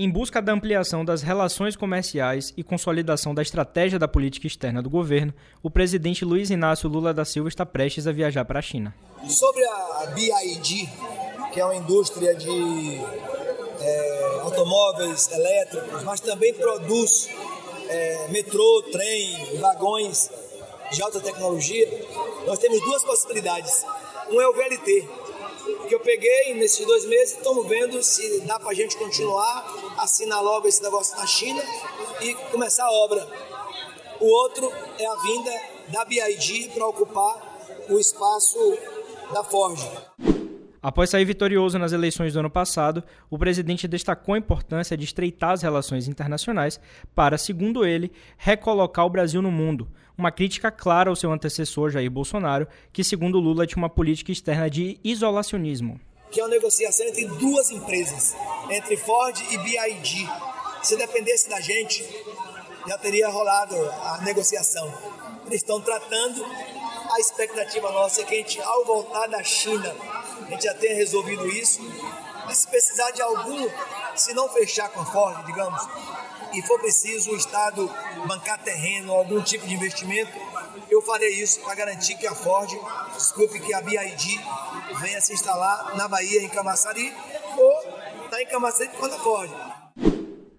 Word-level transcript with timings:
Em 0.00 0.08
busca 0.08 0.40
da 0.40 0.52
ampliação 0.52 1.04
das 1.04 1.22
relações 1.22 1.74
comerciais 1.74 2.54
e 2.56 2.62
consolidação 2.62 3.34
da 3.34 3.42
estratégia 3.42 3.98
da 3.98 4.06
política 4.06 4.46
externa 4.46 4.80
do 4.80 4.88
governo, 4.88 5.34
o 5.60 5.68
presidente 5.68 6.24
Luiz 6.24 6.50
Inácio 6.50 6.88
Lula 6.88 7.12
da 7.12 7.24
Silva 7.24 7.48
está 7.48 7.66
prestes 7.66 8.06
a 8.06 8.12
viajar 8.12 8.44
para 8.44 8.60
a 8.60 8.62
China. 8.62 8.94
Sobre 9.28 9.64
a 9.64 10.06
BID, 10.14 10.88
que 11.52 11.58
é 11.58 11.64
uma 11.64 11.74
indústria 11.74 12.32
de 12.36 13.00
é, 13.80 14.40
automóveis 14.42 15.32
elétricos, 15.32 16.04
mas 16.04 16.20
também 16.20 16.54
produz 16.54 17.28
é, 17.88 18.28
metrô, 18.28 18.84
trem, 18.92 19.58
vagões 19.58 20.30
de 20.92 21.02
alta 21.02 21.18
tecnologia, 21.18 22.06
nós 22.46 22.60
temos 22.60 22.80
duas 22.82 23.02
possibilidades. 23.02 23.84
Um 24.30 24.40
é 24.40 24.46
o 24.46 24.52
VLT, 24.52 25.08
que 25.88 25.94
eu 25.94 26.00
peguei 26.00 26.54
nesses 26.54 26.84
dois 26.86 27.04
meses 27.06 27.36
estamos 27.36 27.66
vendo 27.66 28.02
se 28.02 28.40
dá 28.40 28.58
para 28.58 28.70
a 28.70 28.74
gente 28.74 28.96
continuar, 28.96 29.96
assinar 29.98 30.42
logo 30.42 30.66
esse 30.68 30.82
negócio 30.82 31.16
na 31.16 31.26
China 31.26 31.62
e 32.20 32.34
começar 32.50 32.84
a 32.84 32.90
obra. 32.90 33.26
O 34.20 34.26
outro 34.26 34.70
é 34.98 35.06
a 35.06 35.14
vinda 35.16 35.50
da 35.88 36.04
BID 36.04 36.70
para 36.74 36.86
ocupar 36.86 37.86
o 37.88 37.98
espaço 37.98 38.78
da 39.32 39.44
Ford. 39.44 39.78
Após 40.80 41.10
sair 41.10 41.24
vitorioso 41.24 41.78
nas 41.78 41.92
eleições 41.92 42.32
do 42.32 42.38
ano 42.38 42.50
passado, 42.50 43.02
o 43.28 43.36
presidente 43.36 43.88
destacou 43.88 44.34
a 44.34 44.38
importância 44.38 44.96
de 44.96 45.04
estreitar 45.04 45.50
as 45.50 45.62
relações 45.62 46.06
internacionais 46.06 46.80
para, 47.14 47.36
segundo 47.36 47.84
ele, 47.84 48.12
recolocar 48.36 49.04
o 49.04 49.10
Brasil 49.10 49.42
no 49.42 49.50
mundo. 49.50 49.88
Uma 50.18 50.32
crítica 50.32 50.72
clara 50.72 51.10
ao 51.10 51.14
seu 51.14 51.30
antecessor 51.30 51.90
Jair 51.90 52.10
Bolsonaro, 52.10 52.66
que, 52.92 53.04
segundo 53.04 53.38
Lula, 53.38 53.64
tinha 53.68 53.78
uma 53.78 53.88
política 53.88 54.32
externa 54.32 54.68
de 54.68 54.98
isolacionismo. 55.04 56.00
Que 56.28 56.40
é 56.40 56.42
uma 56.42 56.50
negociação 56.50 57.06
entre 57.06 57.24
duas 57.24 57.70
empresas, 57.70 58.34
entre 58.68 58.96
Ford 58.96 59.40
e 59.48 59.56
BID. 59.58 60.28
Se 60.82 60.96
dependesse 60.96 61.48
da 61.48 61.60
gente, 61.60 62.04
já 62.88 62.98
teria 62.98 63.28
rolado 63.28 63.76
a 63.76 64.20
negociação. 64.24 64.92
Eles 65.46 65.62
estão 65.62 65.80
tratando. 65.80 66.44
A 67.12 67.20
expectativa 67.20 67.88
nossa 67.92 68.22
é 68.22 68.24
que 68.24 68.34
a 68.34 68.38
gente, 68.38 68.60
ao 68.60 68.84
voltar 68.84 69.28
da 69.28 69.44
China, 69.44 69.94
a 70.44 70.50
gente 70.50 70.64
já 70.64 70.74
tenha 70.74 70.96
resolvido 70.96 71.46
isso. 71.46 71.80
Mas 72.44 72.58
se 72.58 72.66
precisar 72.68 73.12
de 73.12 73.22
algum, 73.22 73.68
se 74.16 74.34
não 74.34 74.48
fechar 74.48 74.88
com 74.88 75.00
a 75.00 75.06
Ford, 75.06 75.46
digamos, 75.46 75.80
e 76.54 76.62
for 76.62 76.78
preciso 76.80 77.30
o 77.30 77.36
Estado 77.36 77.90
bancar 78.26 78.62
terreno, 78.62 79.12
algum 79.12 79.40
tipo 79.42 79.66
de 79.66 79.74
investimento, 79.74 80.32
eu 80.90 81.02
farei 81.02 81.30
isso 81.30 81.60
para 81.60 81.74
garantir 81.74 82.16
que 82.16 82.26
a 82.26 82.34
Ford, 82.34 82.70
desculpe, 83.14 83.60
que 83.60 83.74
a 83.74 83.80
BID 83.80 84.40
venha 85.00 85.20
se 85.20 85.32
instalar 85.32 85.96
na 85.96 86.08
Bahia, 86.08 86.42
em 86.42 86.48
Camaçari, 86.48 87.12
ou 87.56 88.24
está 88.24 88.42
em 88.42 88.46
Camaçari 88.46 88.90
quando 88.98 89.14
a 89.14 89.18
Ford. 89.18 89.50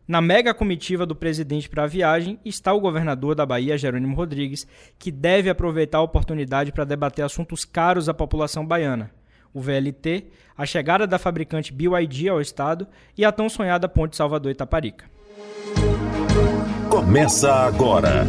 Na 0.08 0.22
mega 0.22 0.56
comitiva 0.56 1.06
do 1.06 1.16
presidente 1.16 1.70
para 1.70 1.84
a 1.84 1.88
viagem 1.88 2.40
está 2.44 2.74
o 2.74 2.80
governador 2.80 3.36
da 3.36 3.46
Bahia, 3.46 3.78
Jerônimo 3.78 4.16
Rodrigues, 4.16 4.66
que 4.98 5.12
deve 5.12 5.52
aproveitar 5.52 6.00
a 6.00 6.04
oportunidade 6.04 6.72
para 6.72 6.84
debater 6.84 7.24
assuntos 7.24 7.64
caros 7.64 8.10
à 8.10 8.14
população 8.14 8.66
baiana, 8.66 9.12
o 9.54 9.62
VLT, 9.62 10.26
a 10.58 10.66
chegada 10.66 11.06
da 11.06 11.20
fabricante 11.20 11.72
BYD 11.72 12.28
ao 12.28 12.42
estado 12.42 12.88
e 13.16 13.24
a 13.24 13.32
tão 13.32 13.48
sonhada 13.48 13.88
ponte 13.88 14.16
Salvador-Itaparica. 14.16 15.19
Começa 16.90 17.54
agora 17.54 18.26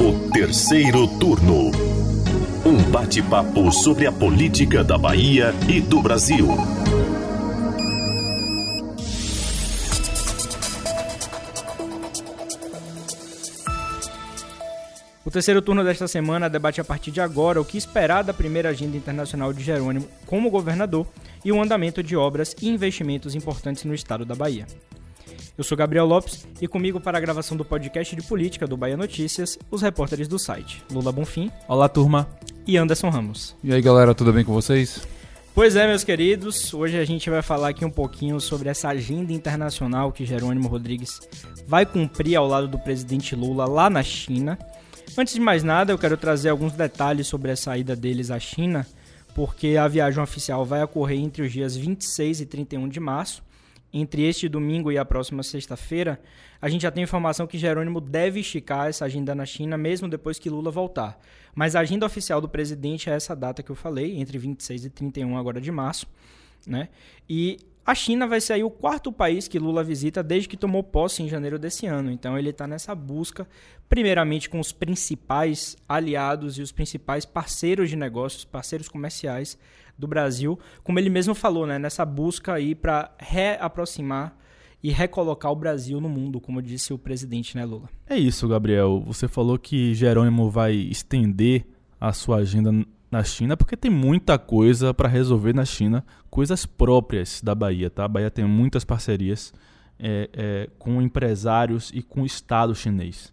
o 0.00 0.30
terceiro 0.30 1.06
turno. 1.18 1.70
Um 2.64 2.90
bate-papo 2.90 3.70
sobre 3.70 4.06
a 4.06 4.12
política 4.12 4.82
da 4.82 4.98
Bahia 4.98 5.54
e 5.68 5.80
do 5.80 6.02
Brasil. 6.02 6.48
O 15.24 15.30
terceiro 15.30 15.62
turno 15.62 15.82
desta 15.82 16.06
semana 16.06 16.50
debate 16.50 16.80
a 16.80 16.84
partir 16.84 17.10
de 17.10 17.20
agora 17.20 17.60
o 17.60 17.64
que 17.64 17.78
esperar 17.78 18.22
da 18.22 18.34
primeira 18.34 18.70
agenda 18.70 18.96
internacional 18.96 19.52
de 19.52 19.62
Jerônimo 19.62 20.08
como 20.26 20.50
governador 20.50 21.06
e 21.44 21.52
o 21.52 21.62
andamento 21.62 22.02
de 22.02 22.16
obras 22.16 22.54
e 22.60 22.68
investimentos 22.68 23.34
importantes 23.34 23.84
no 23.84 23.94
estado 23.94 24.24
da 24.24 24.34
Bahia. 24.34 24.66
Eu 25.56 25.62
sou 25.62 25.78
Gabriel 25.78 26.04
Lopes 26.04 26.48
e 26.60 26.66
comigo 26.66 26.98
para 26.98 27.16
a 27.16 27.20
gravação 27.20 27.56
do 27.56 27.64
podcast 27.64 28.16
de 28.16 28.22
política 28.22 28.66
do 28.66 28.76
Bahia 28.76 28.96
Notícias, 28.96 29.56
os 29.70 29.82
repórteres 29.82 30.26
do 30.26 30.36
site 30.36 30.82
Lula 30.90 31.12
Bonfim. 31.12 31.48
Olá, 31.68 31.88
turma. 31.88 32.28
E 32.66 32.76
Anderson 32.76 33.08
Ramos. 33.08 33.54
E 33.62 33.72
aí, 33.72 33.80
galera, 33.80 34.16
tudo 34.16 34.32
bem 34.32 34.44
com 34.44 34.52
vocês? 34.52 35.06
Pois 35.54 35.76
é, 35.76 35.86
meus 35.86 36.02
queridos, 36.02 36.74
hoje 36.74 36.98
a 36.98 37.04
gente 37.04 37.30
vai 37.30 37.40
falar 37.40 37.68
aqui 37.68 37.84
um 37.84 37.90
pouquinho 37.90 38.40
sobre 38.40 38.68
essa 38.68 38.88
agenda 38.88 39.32
internacional 39.32 40.10
que 40.10 40.26
Jerônimo 40.26 40.66
Rodrigues 40.66 41.20
vai 41.68 41.86
cumprir 41.86 42.34
ao 42.34 42.48
lado 42.48 42.66
do 42.66 42.78
presidente 42.80 43.36
Lula 43.36 43.64
lá 43.64 43.88
na 43.88 44.02
China. 44.02 44.58
Antes 45.16 45.34
de 45.34 45.40
mais 45.40 45.62
nada, 45.62 45.92
eu 45.92 45.98
quero 45.98 46.16
trazer 46.16 46.48
alguns 46.48 46.72
detalhes 46.72 47.28
sobre 47.28 47.52
a 47.52 47.56
saída 47.56 47.94
deles 47.94 48.28
à 48.28 48.40
China, 48.40 48.84
porque 49.36 49.76
a 49.76 49.86
viagem 49.86 50.20
oficial 50.20 50.66
vai 50.66 50.82
ocorrer 50.82 51.20
entre 51.20 51.42
os 51.42 51.52
dias 51.52 51.76
26 51.76 52.40
e 52.40 52.46
31 52.46 52.88
de 52.88 52.98
março. 52.98 53.40
Entre 53.96 54.22
este 54.22 54.48
domingo 54.48 54.90
e 54.90 54.98
a 54.98 55.04
próxima 55.04 55.44
sexta-feira, 55.44 56.20
a 56.60 56.68
gente 56.68 56.82
já 56.82 56.90
tem 56.90 57.04
informação 57.04 57.46
que 57.46 57.56
Jerônimo 57.56 58.00
deve 58.00 58.40
esticar 58.40 58.88
essa 58.88 59.04
agenda 59.04 59.36
na 59.36 59.46
China 59.46 59.78
mesmo 59.78 60.08
depois 60.08 60.36
que 60.36 60.50
Lula 60.50 60.68
voltar. 60.68 61.16
Mas 61.54 61.76
a 61.76 61.80
agenda 61.80 62.04
oficial 62.04 62.40
do 62.40 62.48
presidente 62.48 63.08
é 63.08 63.12
essa 63.12 63.36
data 63.36 63.62
que 63.62 63.70
eu 63.70 63.76
falei, 63.76 64.18
entre 64.18 64.36
26 64.36 64.86
e 64.86 64.90
31 64.90 65.38
agora 65.38 65.60
de 65.60 65.70
março, 65.70 66.08
né? 66.66 66.88
E 67.30 67.58
a 67.86 67.94
China 67.94 68.26
vai 68.26 68.40
ser 68.40 68.54
aí 68.54 68.64
o 68.64 68.70
quarto 68.70 69.12
país 69.12 69.46
que 69.46 69.60
Lula 69.60 69.84
visita 69.84 70.24
desde 70.24 70.48
que 70.48 70.56
tomou 70.56 70.82
posse 70.82 71.22
em 71.22 71.28
janeiro 71.28 71.56
desse 71.56 71.86
ano. 71.86 72.10
Então 72.10 72.36
ele 72.36 72.50
está 72.50 72.66
nessa 72.66 72.96
busca, 72.96 73.46
primeiramente 73.88 74.50
com 74.50 74.58
os 74.58 74.72
principais 74.72 75.76
aliados 75.88 76.58
e 76.58 76.62
os 76.62 76.72
principais 76.72 77.24
parceiros 77.24 77.88
de 77.88 77.94
negócios, 77.94 78.44
parceiros 78.44 78.88
comerciais 78.88 79.56
do 79.98 80.06
Brasil, 80.06 80.58
como 80.82 80.98
ele 80.98 81.10
mesmo 81.10 81.34
falou, 81.34 81.66
né, 81.66 81.78
nessa 81.78 82.04
busca 82.04 82.54
aí 82.54 82.74
para 82.74 83.12
reaproximar 83.18 84.36
e 84.82 84.90
recolocar 84.90 85.50
o 85.50 85.56
Brasil 85.56 86.00
no 86.00 86.08
mundo, 86.08 86.40
como 86.40 86.60
disse 86.60 86.92
o 86.92 86.98
presidente, 86.98 87.56
né, 87.56 87.64
Lula? 87.64 87.88
É 88.06 88.18
isso, 88.18 88.46
Gabriel. 88.46 89.02
Você 89.06 89.26
falou 89.26 89.58
que 89.58 89.94
Jerônimo 89.94 90.50
vai 90.50 90.74
estender 90.74 91.64
a 91.98 92.12
sua 92.12 92.38
agenda 92.38 92.70
na 93.10 93.22
China, 93.22 93.56
porque 93.56 93.76
tem 93.76 93.90
muita 93.90 94.38
coisa 94.38 94.92
para 94.92 95.08
resolver 95.08 95.54
na 95.54 95.64
China, 95.64 96.04
coisas 96.28 96.66
próprias 96.66 97.40
da 97.40 97.54
Bahia, 97.54 97.88
tá? 97.88 98.04
A 98.04 98.08
Bahia 98.08 98.30
tem 98.30 98.44
muitas 98.44 98.84
parcerias 98.84 99.54
é, 99.98 100.28
é, 100.32 100.70
com 100.78 101.00
empresários 101.00 101.90
e 101.94 102.02
com 102.02 102.22
o 102.22 102.26
Estado 102.26 102.74
chinês, 102.74 103.32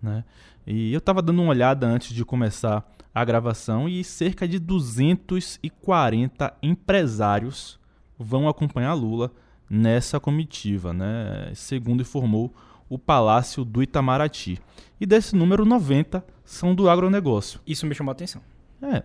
né? 0.00 0.22
E 0.64 0.92
eu 0.92 0.98
estava 0.98 1.20
dando 1.20 1.42
uma 1.42 1.50
olhada 1.50 1.86
antes 1.86 2.14
de 2.14 2.24
começar 2.24 2.88
a 3.14 3.24
gravação 3.24 3.88
e 3.88 4.02
cerca 4.02 4.46
de 4.48 4.58
240 4.58 6.54
empresários 6.62 7.78
vão 8.18 8.48
acompanhar 8.48 8.94
Lula 8.94 9.30
nessa 9.68 10.20
comitiva, 10.20 10.92
né? 10.92 11.50
Segundo 11.54 12.02
informou 12.02 12.52
o 12.88 12.98
Palácio 12.98 13.64
do 13.64 13.82
Itamaraty. 13.82 14.58
E 15.00 15.06
desse 15.06 15.34
número, 15.34 15.64
90 15.64 16.24
são 16.44 16.74
do 16.74 16.88
agronegócio. 16.88 17.60
Isso 17.66 17.86
me 17.86 17.94
chamou 17.94 18.10
a 18.10 18.12
atenção. 18.12 18.42
É, 18.82 19.02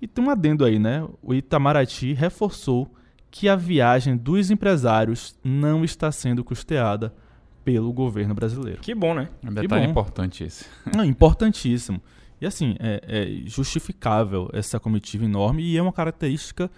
e 0.00 0.06
tem 0.06 0.24
um 0.24 0.30
adendo 0.30 0.64
aí, 0.64 0.78
né? 0.78 1.06
O 1.22 1.34
Itamaraty 1.34 2.12
reforçou 2.12 2.92
que 3.30 3.48
a 3.48 3.56
viagem 3.56 4.16
dos 4.16 4.50
empresários 4.50 5.36
não 5.44 5.84
está 5.84 6.10
sendo 6.10 6.44
custeada 6.44 7.12
pelo 7.64 7.92
governo 7.92 8.34
brasileiro. 8.34 8.80
Que 8.80 8.94
bom, 8.94 9.14
né? 9.14 9.28
Um 9.44 9.52
detalhe 9.52 9.84
bom. 9.84 9.90
importante 9.90 10.44
esse. 10.44 10.64
Não, 10.94 11.04
importantíssimo. 11.04 12.00
E 12.40 12.46
assim, 12.46 12.76
é, 12.78 13.00
é 13.06 13.48
justificável 13.48 14.48
essa 14.52 14.78
comitiva 14.78 15.24
enorme 15.24 15.62
e 15.62 15.76
é 15.76 15.82
uma 15.82 15.92
característica 15.92 16.70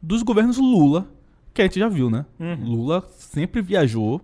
dos 0.00 0.22
governos 0.22 0.58
Lula, 0.58 1.06
que 1.52 1.60
a 1.60 1.64
gente 1.64 1.78
já 1.78 1.88
viu, 1.88 2.10
né? 2.10 2.24
Uhum. 2.40 2.64
Lula 2.64 3.06
sempre 3.16 3.60
viajou 3.60 4.20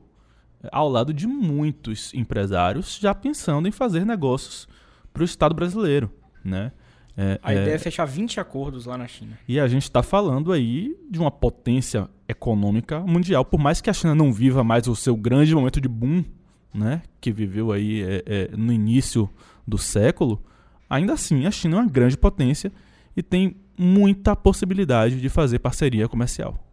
ao 0.73 0.89
lado 0.89 1.13
de 1.13 1.27
muitos 1.27 2.13
empresários 2.15 2.99
já 3.01 3.15
pensando 3.15 3.69
em 3.69 3.71
fazer 3.71 4.05
negócios 4.05 4.67
para 5.13 5.23
o 5.23 5.25
Estado 5.25 5.55
brasileiro, 5.55 6.11
né? 6.45 6.73
É, 7.17 7.41
a 7.43 7.53
é... 7.53 7.63
ideia 7.63 7.75
é 7.75 7.79
fechar 7.79 8.05
20 8.05 8.39
acordos 8.39 8.87
lá 8.87 8.97
na 8.97 9.09
China. 9.09 9.37
E 9.49 9.59
a 9.59 9.67
gente 9.67 9.83
está 9.83 10.03
falando 10.03 10.53
aí 10.53 10.97
de 11.11 11.19
uma 11.19 11.33
potência 11.33 12.09
econômica 12.29 13.01
mundial. 13.01 13.45
Por 13.45 13.59
mais 13.59 13.81
que 13.81 13.91
a 13.91 13.93
China 13.93 14.15
não 14.15 14.33
viva 14.33 14.63
mais 14.63 14.87
o 14.87 14.95
seu 14.95 15.17
grande 15.17 15.53
momento 15.53 15.81
de 15.81 15.89
boom, 15.89 16.25
né, 16.73 17.03
que 17.21 17.33
viveu 17.33 17.73
aí 17.73 18.03
é, 18.03 18.23
é, 18.25 18.57
no 18.57 18.73
início 18.73 19.29
do 19.67 19.77
século, 19.77 20.41
ainda 20.89 21.13
assim 21.13 21.47
a 21.47 21.51
China 21.51 21.77
é 21.77 21.81
uma 21.81 21.89
grande 21.89 22.17
potência 22.17 22.73
e 23.17 23.23
tem 23.23 23.57
muita 23.77 24.35
possibilidade 24.35 25.21
de 25.21 25.29
fazer 25.29 25.59
parceria 25.59 26.09
comercial. 26.09 26.65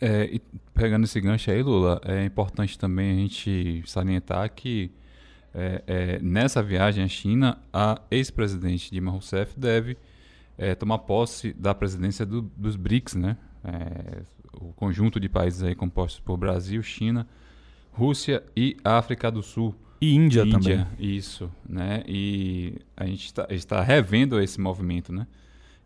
É, 0.00 0.40
pegando 0.74 1.04
esse 1.04 1.20
gancho 1.20 1.50
aí, 1.50 1.62
Lula, 1.62 2.00
é 2.04 2.24
importante 2.24 2.78
também 2.78 3.12
a 3.12 3.16
gente 3.16 3.82
salientar 3.86 4.48
que 4.54 4.92
é, 5.54 5.82
é, 5.86 6.18
nessa 6.20 6.62
viagem 6.62 7.02
à 7.02 7.08
China, 7.08 7.58
a 7.72 8.00
ex-presidente 8.10 8.90
Dilma 8.90 9.10
Rousseff 9.10 9.58
deve 9.58 9.96
é, 10.56 10.74
tomar 10.74 10.98
posse 10.98 11.52
da 11.52 11.74
presidência 11.74 12.24
do, 12.24 12.42
dos 12.56 12.76
BRICS, 12.76 13.14
né? 13.14 13.36
É, 13.64 14.22
o 14.52 14.72
conjunto 14.72 15.18
de 15.18 15.28
países 15.28 15.62
aí 15.62 15.74
compostos 15.74 16.20
por 16.20 16.36
Brasil, 16.36 16.82
China, 16.82 17.26
Rússia 17.92 18.42
e 18.56 18.76
África 18.84 19.30
do 19.30 19.42
Sul. 19.42 19.74
E 20.00 20.14
Índia, 20.14 20.42
Índia 20.42 20.58
também. 20.58 20.86
Isso, 20.98 21.50
né? 21.68 22.02
E 22.06 22.76
a 22.96 23.04
gente 23.06 23.26
está, 23.26 23.46
está 23.50 23.82
revendo 23.82 24.40
esse 24.40 24.60
movimento, 24.60 25.12
né? 25.12 25.26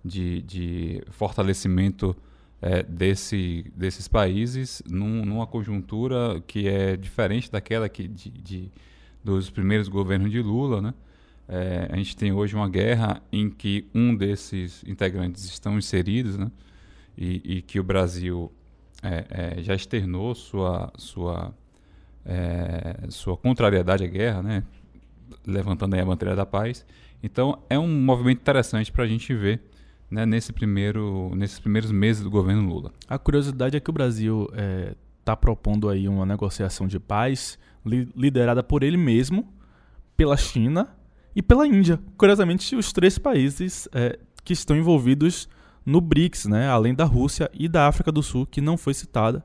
De, 0.04 0.42
de 0.42 1.02
fortalecimento 1.10 2.16
é, 2.60 2.82
desse, 2.82 3.64
desses 3.74 4.06
países 4.08 4.82
num, 4.88 5.24
numa 5.24 5.46
conjuntura 5.46 6.42
que 6.46 6.68
é 6.68 6.96
diferente 6.96 7.50
daquela 7.50 7.88
que 7.88 8.06
de, 8.06 8.30
de 8.30 8.72
dos 9.22 9.50
primeiros 9.50 9.88
governos 9.88 10.30
de 10.30 10.42
Lula, 10.42 10.80
né? 10.80 10.94
É, 11.48 11.88
a 11.90 11.96
gente 11.96 12.16
tem 12.16 12.32
hoje 12.32 12.54
uma 12.54 12.68
guerra 12.68 13.22
em 13.32 13.50
que 13.50 13.86
um 13.94 14.14
desses 14.14 14.82
integrantes 14.86 15.44
estão 15.44 15.78
inseridos, 15.78 16.36
né? 16.36 16.50
E, 17.16 17.56
e 17.58 17.62
que 17.62 17.78
o 17.78 17.84
Brasil 17.84 18.50
é, 19.02 19.56
é 19.58 19.62
já 19.62 19.74
externou 19.74 20.34
sua 20.34 20.92
sua 20.96 21.54
é, 22.24 22.96
sua 23.08 23.36
contrariedade 23.36 24.04
à 24.04 24.06
guerra, 24.06 24.42
né? 24.42 24.64
levantando 25.46 25.94
a 25.94 26.04
bandeira 26.04 26.36
da 26.36 26.46
paz. 26.46 26.84
Então 27.22 27.58
é 27.68 27.78
um 27.78 27.88
movimento 27.88 28.40
interessante 28.40 28.90
para 28.90 29.04
a 29.04 29.06
gente 29.06 29.34
ver 29.34 29.60
né, 30.10 30.26
nesse 30.26 30.52
primeiro, 30.52 31.34
nesses 31.34 31.58
primeiros 31.58 31.90
meses 31.90 32.22
do 32.22 32.30
governo 32.30 32.68
Lula. 32.68 32.92
A 33.08 33.18
curiosidade 33.18 33.76
é 33.76 33.80
que 33.80 33.90
o 33.90 33.92
Brasil 33.92 34.48
está 34.50 34.62
é, 34.62 34.94
tá 35.24 35.36
propondo 35.36 35.88
aí 35.88 36.08
uma 36.08 36.26
negociação 36.26 36.86
de 36.86 36.98
paz 36.98 37.58
li 37.84 38.08
liderada 38.14 38.62
por 38.62 38.82
ele 38.82 38.96
mesmo, 38.96 39.52
pela 40.16 40.36
China 40.36 40.88
e 41.34 41.42
pela 41.42 41.66
Índia. 41.66 41.98
Curiosamente, 42.16 42.76
os 42.76 42.92
três 42.92 43.18
países 43.18 43.88
é, 43.92 44.18
que 44.44 44.52
estão 44.52 44.76
envolvidos 44.76 45.48
no 45.84 46.00
BRICS, 46.00 46.46
né, 46.46 46.68
além 46.68 46.94
da 46.94 47.04
Rússia 47.04 47.50
e 47.52 47.68
da 47.68 47.88
África 47.88 48.12
do 48.12 48.22
Sul, 48.22 48.46
que 48.46 48.60
não 48.60 48.76
foi 48.76 48.94
citada 48.94 49.42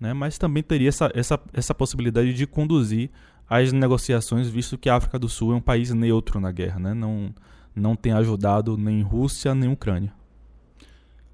né, 0.00 0.12
mas 0.12 0.38
também 0.38 0.62
teria 0.62 0.88
essa, 0.88 1.10
essa, 1.14 1.40
essa 1.52 1.74
possibilidade 1.74 2.32
de 2.32 2.46
conduzir 2.46 3.10
as 3.48 3.72
negociações, 3.72 4.48
visto 4.48 4.76
que 4.76 4.88
a 4.88 4.96
África 4.96 5.18
do 5.18 5.28
Sul 5.28 5.52
é 5.52 5.56
um 5.56 5.60
país 5.60 5.92
neutro 5.92 6.40
na 6.40 6.52
guerra, 6.52 6.78
né, 6.78 6.94
não, 6.94 7.34
não 7.74 7.96
tem 7.96 8.12
ajudado 8.12 8.76
nem 8.76 9.02
Rússia 9.02 9.54
nem 9.54 9.70
Ucrânia. 9.70 10.12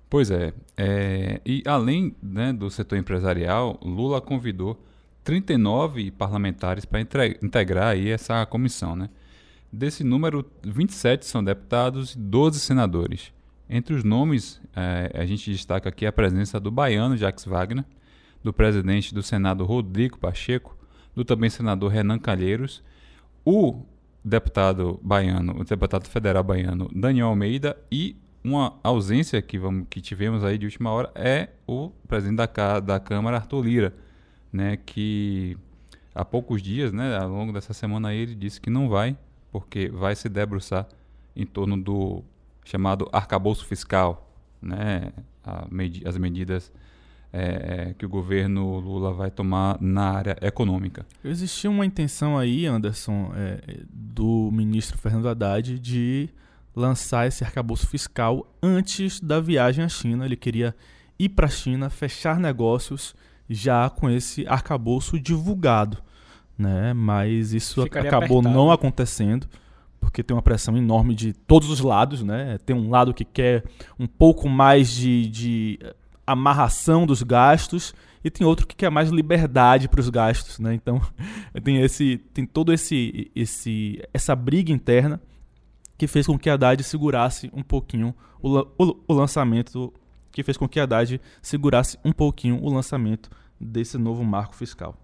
Pois 0.08 0.30
é, 0.30 0.52
é 0.76 1.40
e 1.44 1.62
além 1.66 2.14
né, 2.22 2.52
do 2.52 2.70
setor 2.70 2.96
empresarial, 2.96 3.78
Lula 3.82 4.20
convidou 4.20 4.80
39 5.24 6.10
parlamentares 6.12 6.84
para 6.84 7.00
integrar 7.00 7.88
aí 7.88 8.10
essa 8.10 8.44
comissão. 8.46 8.94
Né? 8.94 9.08
Desse 9.72 10.04
número, 10.04 10.48
27 10.62 11.26
são 11.26 11.42
deputados 11.42 12.14
e 12.14 12.18
12 12.18 12.60
senadores. 12.60 13.32
Entre 13.68 13.94
os 13.94 14.04
nomes, 14.04 14.60
é, 14.76 15.10
a 15.14 15.24
gente 15.24 15.50
destaca 15.50 15.88
aqui 15.88 16.04
a 16.06 16.12
presença 16.12 16.60
do 16.60 16.70
baiano 16.70 17.16
Jacques 17.16 17.46
Wagner, 17.46 17.84
do 18.44 18.52
presidente 18.52 19.14
do 19.14 19.22
Senado 19.22 19.64
Rodrigo 19.64 20.18
Pacheco, 20.18 20.76
do 21.16 21.24
também 21.24 21.48
senador 21.48 21.90
Renan 21.90 22.18
Calheiros, 22.18 22.84
o 23.44 23.82
deputado 24.22 25.00
baiano, 25.02 25.60
o 25.60 25.64
deputado 25.64 26.06
federal 26.08 26.44
baiano 26.44 26.90
Daniel 26.94 27.28
Almeida 27.28 27.76
e 27.90 28.16
uma 28.44 28.78
ausência 28.82 29.40
que, 29.40 29.58
vamos, 29.58 29.86
que 29.88 30.00
tivemos 30.00 30.44
aí 30.44 30.58
de 30.58 30.66
última 30.66 30.90
hora 30.90 31.10
é 31.14 31.48
o 31.66 31.90
presidente 32.06 32.36
da, 32.36 32.80
da 32.80 33.00
Câmara, 33.00 33.38
Arthur 33.38 33.64
Lira, 33.64 33.94
né, 34.52 34.76
que 34.76 35.56
há 36.14 36.24
poucos 36.24 36.60
dias, 36.62 36.92
né, 36.92 37.16
ao 37.16 37.30
longo 37.30 37.52
dessa 37.52 37.72
semana 37.72 38.08
aí, 38.08 38.18
ele 38.18 38.34
disse 38.34 38.60
que 38.60 38.68
não 38.68 38.88
vai, 38.88 39.16
porque 39.50 39.88
vai 39.88 40.14
se 40.14 40.28
debruçar 40.28 40.86
em 41.34 41.46
torno 41.46 41.76
do 41.76 42.22
chamado 42.64 43.08
arcabouço 43.10 43.64
fiscal, 43.64 44.30
né, 44.60 45.12
as 46.04 46.18
medidas 46.18 46.70
é, 47.36 47.88
é, 47.90 47.94
que 47.94 48.06
o 48.06 48.08
governo 48.08 48.78
Lula 48.78 49.12
vai 49.12 49.28
tomar 49.28 49.76
na 49.80 50.10
área 50.10 50.36
econômica. 50.40 51.04
Existia 51.24 51.68
uma 51.68 51.84
intenção 51.84 52.38
aí, 52.38 52.64
Anderson, 52.64 53.32
é, 53.34 53.80
do 53.92 54.50
ministro 54.52 54.96
Fernando 54.96 55.28
Haddad 55.28 55.80
de 55.80 56.28
lançar 56.76 57.26
esse 57.26 57.42
arcabouço 57.42 57.88
fiscal 57.88 58.46
antes 58.62 59.20
da 59.20 59.40
viagem 59.40 59.84
à 59.84 59.88
China. 59.88 60.24
Ele 60.24 60.36
queria 60.36 60.76
ir 61.18 61.30
para 61.30 61.46
a 61.46 61.50
China, 61.50 61.90
fechar 61.90 62.38
negócios 62.38 63.16
já 63.50 63.90
com 63.90 64.08
esse 64.08 64.46
arcabouço 64.46 65.18
divulgado. 65.18 65.98
Né? 66.56 66.92
Mas 66.92 67.52
isso 67.52 67.82
Ficaria 67.82 68.10
acabou 68.10 68.38
apertado. 68.38 68.54
não 68.54 68.70
acontecendo 68.70 69.48
porque 69.98 70.22
tem 70.22 70.36
uma 70.36 70.42
pressão 70.42 70.76
enorme 70.76 71.14
de 71.14 71.32
todos 71.32 71.70
os 71.70 71.80
lados, 71.80 72.22
né? 72.22 72.58
Tem 72.64 72.76
um 72.76 72.90
lado 72.90 73.14
que 73.14 73.24
quer 73.24 73.64
um 73.98 74.06
pouco 74.06 74.48
mais 74.48 74.90
de, 74.90 75.26
de 75.28 75.78
amarração 76.26 77.06
dos 77.06 77.22
gastos 77.22 77.94
e 78.24 78.30
tem 78.30 78.46
outro 78.46 78.66
que 78.66 78.74
quer 78.74 78.90
mais 78.90 79.10
liberdade 79.10 79.88
para 79.88 80.00
os 80.00 80.08
gastos, 80.08 80.58
né? 80.58 80.74
Então 80.74 81.00
tem 81.62 81.80
esse 81.80 82.18
tem 82.32 82.46
todo 82.46 82.72
esse 82.72 83.30
esse 83.34 84.02
essa 84.12 84.34
briga 84.34 84.72
interna 84.72 85.20
que 85.96 86.06
fez 86.06 86.26
com 86.26 86.38
que 86.38 86.50
a 86.50 86.54
Haddad 86.54 86.82
segurasse 86.82 87.50
um 87.54 87.62
pouquinho 87.62 88.14
o, 88.42 88.58
o, 88.78 89.00
o 89.06 89.12
lançamento 89.12 89.92
que 90.32 90.42
fez 90.42 90.56
com 90.56 90.68
que 90.68 90.80
a 90.80 90.84
Haddad 90.84 91.20
segurasse 91.40 91.98
um 92.04 92.12
pouquinho 92.12 92.60
o 92.62 92.72
lançamento 92.72 93.30
desse 93.60 93.96
novo 93.96 94.24
marco 94.24 94.56
fiscal. 94.56 94.96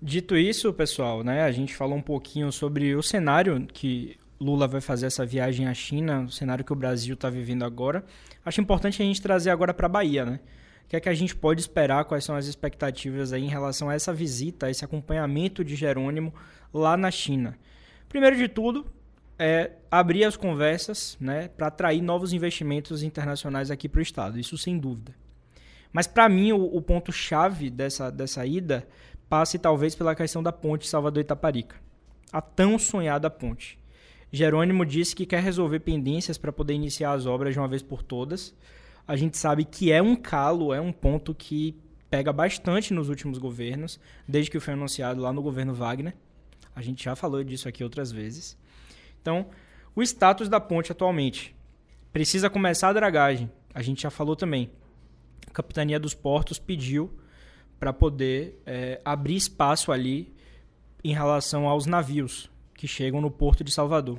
Dito 0.00 0.36
isso, 0.36 0.72
pessoal, 0.72 1.22
né, 1.22 1.44
a 1.44 1.52
gente 1.52 1.76
falou 1.76 1.96
um 1.96 2.02
pouquinho 2.02 2.50
sobre 2.50 2.96
o 2.96 3.02
cenário 3.02 3.64
que 3.72 4.16
Lula 4.42 4.66
vai 4.66 4.80
fazer 4.80 5.06
essa 5.06 5.24
viagem 5.24 5.68
à 5.68 5.74
China, 5.74 6.22
o 6.22 6.30
cenário 6.30 6.64
que 6.64 6.72
o 6.72 6.76
Brasil 6.76 7.14
está 7.14 7.30
vivendo 7.30 7.64
agora. 7.64 8.04
Acho 8.44 8.60
importante 8.60 9.00
a 9.00 9.04
gente 9.04 9.22
trazer 9.22 9.50
agora 9.50 9.72
para 9.72 9.86
a 9.86 9.88
Bahia, 9.88 10.24
né? 10.26 10.40
O 10.84 10.88
que 10.88 10.96
é 10.96 11.00
que 11.00 11.08
a 11.08 11.14
gente 11.14 11.34
pode 11.34 11.60
esperar, 11.60 12.04
quais 12.04 12.24
são 12.24 12.34
as 12.34 12.46
expectativas 12.46 13.32
aí 13.32 13.44
em 13.44 13.48
relação 13.48 13.88
a 13.88 13.94
essa 13.94 14.12
visita, 14.12 14.66
a 14.66 14.70
esse 14.70 14.84
acompanhamento 14.84 15.64
de 15.64 15.76
Jerônimo 15.76 16.34
lá 16.74 16.96
na 16.96 17.10
China? 17.10 17.56
Primeiro 18.08 18.36
de 18.36 18.48
tudo, 18.48 18.84
é 19.38 19.72
abrir 19.90 20.24
as 20.24 20.36
conversas 20.36 21.16
né, 21.20 21.48
para 21.48 21.68
atrair 21.68 22.02
novos 22.02 22.32
investimentos 22.32 23.02
internacionais 23.02 23.70
aqui 23.70 23.88
para 23.88 24.00
o 24.00 24.02
Estado, 24.02 24.38
isso 24.38 24.58
sem 24.58 24.76
dúvida. 24.76 25.14
Mas 25.92 26.06
para 26.06 26.28
mim, 26.28 26.52
o, 26.52 26.64
o 26.64 26.82
ponto-chave 26.82 27.70
dessa, 27.70 28.10
dessa 28.10 28.44
ida 28.44 28.86
passe 29.28 29.58
talvez 29.58 29.94
pela 29.94 30.14
questão 30.14 30.42
da 30.42 30.52
ponte 30.52 30.88
Salvador-Itaparica. 30.88 31.76
A 32.32 32.40
tão 32.40 32.78
sonhada 32.78 33.30
ponte. 33.30 33.78
Jerônimo 34.32 34.86
disse 34.86 35.14
que 35.14 35.26
quer 35.26 35.42
resolver 35.42 35.80
pendências 35.80 36.38
para 36.38 36.50
poder 36.50 36.72
iniciar 36.72 37.12
as 37.12 37.26
obras 37.26 37.52
de 37.52 37.60
uma 37.60 37.68
vez 37.68 37.82
por 37.82 38.02
todas. 38.02 38.54
A 39.06 39.14
gente 39.14 39.36
sabe 39.36 39.62
que 39.64 39.92
é 39.92 40.00
um 40.00 40.16
calo, 40.16 40.72
é 40.72 40.80
um 40.80 40.90
ponto 40.90 41.34
que 41.34 41.78
pega 42.08 42.32
bastante 42.32 42.94
nos 42.94 43.10
últimos 43.10 43.36
governos, 43.36 44.00
desde 44.26 44.50
que 44.50 44.58
foi 44.58 44.72
anunciado 44.72 45.20
lá 45.20 45.32
no 45.34 45.42
governo 45.42 45.74
Wagner. 45.74 46.14
A 46.74 46.80
gente 46.80 47.04
já 47.04 47.14
falou 47.14 47.44
disso 47.44 47.68
aqui 47.68 47.84
outras 47.84 48.10
vezes. 48.10 48.56
Então, 49.20 49.48
o 49.94 50.02
status 50.02 50.48
da 50.48 50.58
ponte 50.58 50.90
atualmente. 50.90 51.54
Precisa 52.10 52.48
começar 52.48 52.88
a 52.88 52.92
dragagem. 52.94 53.50
A 53.74 53.82
gente 53.82 54.02
já 54.02 54.10
falou 54.10 54.34
também. 54.34 54.70
A 55.46 55.50
Capitania 55.50 56.00
dos 56.00 56.14
Portos 56.14 56.58
pediu 56.58 57.18
para 57.78 57.92
poder 57.92 58.62
é, 58.64 59.00
abrir 59.04 59.36
espaço 59.36 59.92
ali 59.92 60.34
em 61.04 61.12
relação 61.12 61.68
aos 61.68 61.84
navios 61.84 62.51
que 62.82 62.88
chegam 62.88 63.20
no 63.20 63.30
porto 63.30 63.62
de 63.62 63.70
Salvador. 63.70 64.18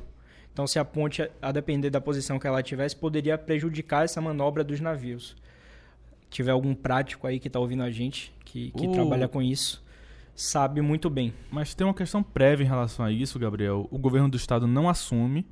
Então, 0.54 0.66
se 0.66 0.80
a 0.80 0.86
ponte, 0.86 1.30
a 1.42 1.52
depender 1.52 1.90
da 1.90 2.00
posição 2.00 2.40
que 2.40 2.48
ela 2.48 2.64
tivesse, 2.64 2.96
poderia 2.96 3.38
prejudicar 3.38 4.06
essa 4.06 4.22
manobra 4.22 4.64
dos 4.64 4.80
navios. 4.80 5.36
Se 6.22 6.30
tiver 6.30 6.52
algum 6.52 6.74
prático 6.74 7.28
aí 7.28 7.42
que 7.42 7.50
está 7.50 7.60
ouvindo 7.60 7.84
a 7.84 7.92
gente, 7.92 8.34
que, 8.46 8.72
que 8.72 8.88
uh. 8.88 8.92
trabalha 8.94 9.28
com 9.28 9.42
isso, 9.42 9.84
sabe 10.34 10.80
muito 10.80 11.10
bem. 11.10 11.34
Mas 11.52 11.74
tem 11.74 11.86
uma 11.86 11.94
questão 11.94 12.24
prévia 12.24 12.64
em 12.64 12.68
relação 12.70 13.04
a 13.04 13.12
isso, 13.12 13.38
Gabriel. 13.38 13.86
O 13.92 13.98
governo 13.98 14.30
do 14.30 14.38
estado 14.38 14.66
não 14.66 14.88
assume, 14.88 15.46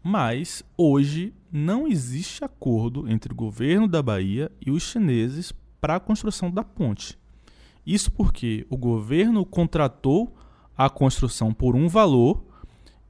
mas 0.00 0.62
hoje 0.76 1.34
não 1.50 1.88
existe 1.88 2.44
acordo 2.44 3.10
entre 3.10 3.32
o 3.32 3.36
governo 3.36 3.88
da 3.88 4.00
Bahia 4.00 4.52
e 4.64 4.70
os 4.70 4.84
chineses 4.84 5.52
para 5.80 5.96
a 5.96 6.00
construção 6.00 6.48
da 6.48 6.62
ponte. 6.62 7.18
Isso 7.84 8.12
porque 8.12 8.64
o 8.70 8.76
governo 8.76 9.44
contratou 9.44 10.32
a 10.76 10.88
construção 10.88 11.52
por 11.52 11.74
um 11.74 11.88
valor 11.88 12.51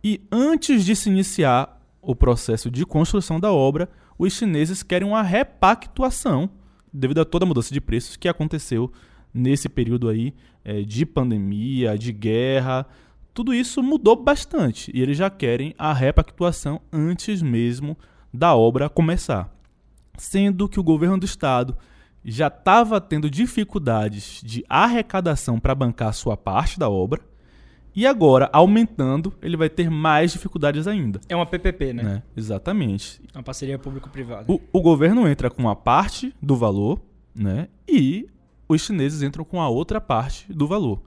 e 0.03 0.21
antes 0.31 0.85
de 0.85 0.97
se 0.97 1.09
iniciar 1.09 1.81
o 2.01 2.17
processo 2.17 2.71
de 2.71 2.85
construção 2.85 3.39
da 3.39 3.53
obra, 3.53 3.89
os 4.19 4.33
chineses 4.33 4.83
querem 4.83 5.07
uma 5.07 5.23
repactuação 5.23 6.51
devido 6.93 7.21
a 7.21 7.25
toda 7.25 7.45
a 7.45 7.49
mudança 7.49 7.73
de 7.73 7.81
preços 7.81 8.17
que 8.17 8.29
aconteceu 8.29 8.93
nesse 9.33 9.69
período 9.69 10.09
aí 10.09 10.35
é, 10.65 10.83
de 10.83 11.07
pandemia, 11.07 11.97
de 11.97 12.13
guerra. 12.13 12.87
Tudo 13.33 13.55
isso 13.55 13.83
mudou 13.83 14.17
bastante 14.17 14.91
e 14.93 15.01
eles 15.01 15.17
já 15.17 15.31
querem 15.31 15.75
a 15.79 15.93
repactuação 15.93 16.81
antes 16.93 17.41
mesmo 17.41 17.97
da 18.33 18.55
obra 18.55 18.89
começar. 18.89 19.55
Sendo 20.19 20.69
que 20.69 20.81
o 20.81 20.85
governo 20.85 21.19
do 21.19 21.27
estado 21.27 21.77
já 22.25 22.49
estava 22.49 23.01
tendo 23.01 23.31
dificuldades 23.31 24.41
de 24.45 24.65
arrecadação 24.69 25.59
para 25.59 25.75
bancar 25.75 26.13
sua 26.13 26.37
parte 26.37 26.79
da 26.79 26.89
obra, 26.89 27.21
e 27.95 28.07
agora, 28.07 28.49
aumentando, 28.53 29.33
ele 29.43 29.57
vai 29.57 29.69
ter 29.69 29.91
mais 29.91 30.33
dificuldades 30.33 30.87
ainda. 30.87 31.21
É 31.29 31.37
uma 31.37 31.47
PPP, 31.47 31.93
né? 31.93 32.03
né? 32.03 32.23
Exatamente. 32.37 33.21
Uma 33.35 33.43
parceria 33.43 33.79
público-privada. 33.79 34.51
O, 34.51 34.61
o, 34.73 34.81
governo 34.81 35.29
entra 35.29 35.51
com 35.51 35.63
uma 35.63 35.77
parte 35.77 36.35
do 36.41 36.57
valor 36.57 37.01
né? 37.35 37.69
E 37.89 38.29
os 38.69 38.83
chineses 38.83 39.23
entram 39.23 39.45
com 39.45 39.61
a 39.61 39.69
outra 39.69 40.01
parte 40.01 40.53
do 40.53 40.67
valor. 40.67 41.03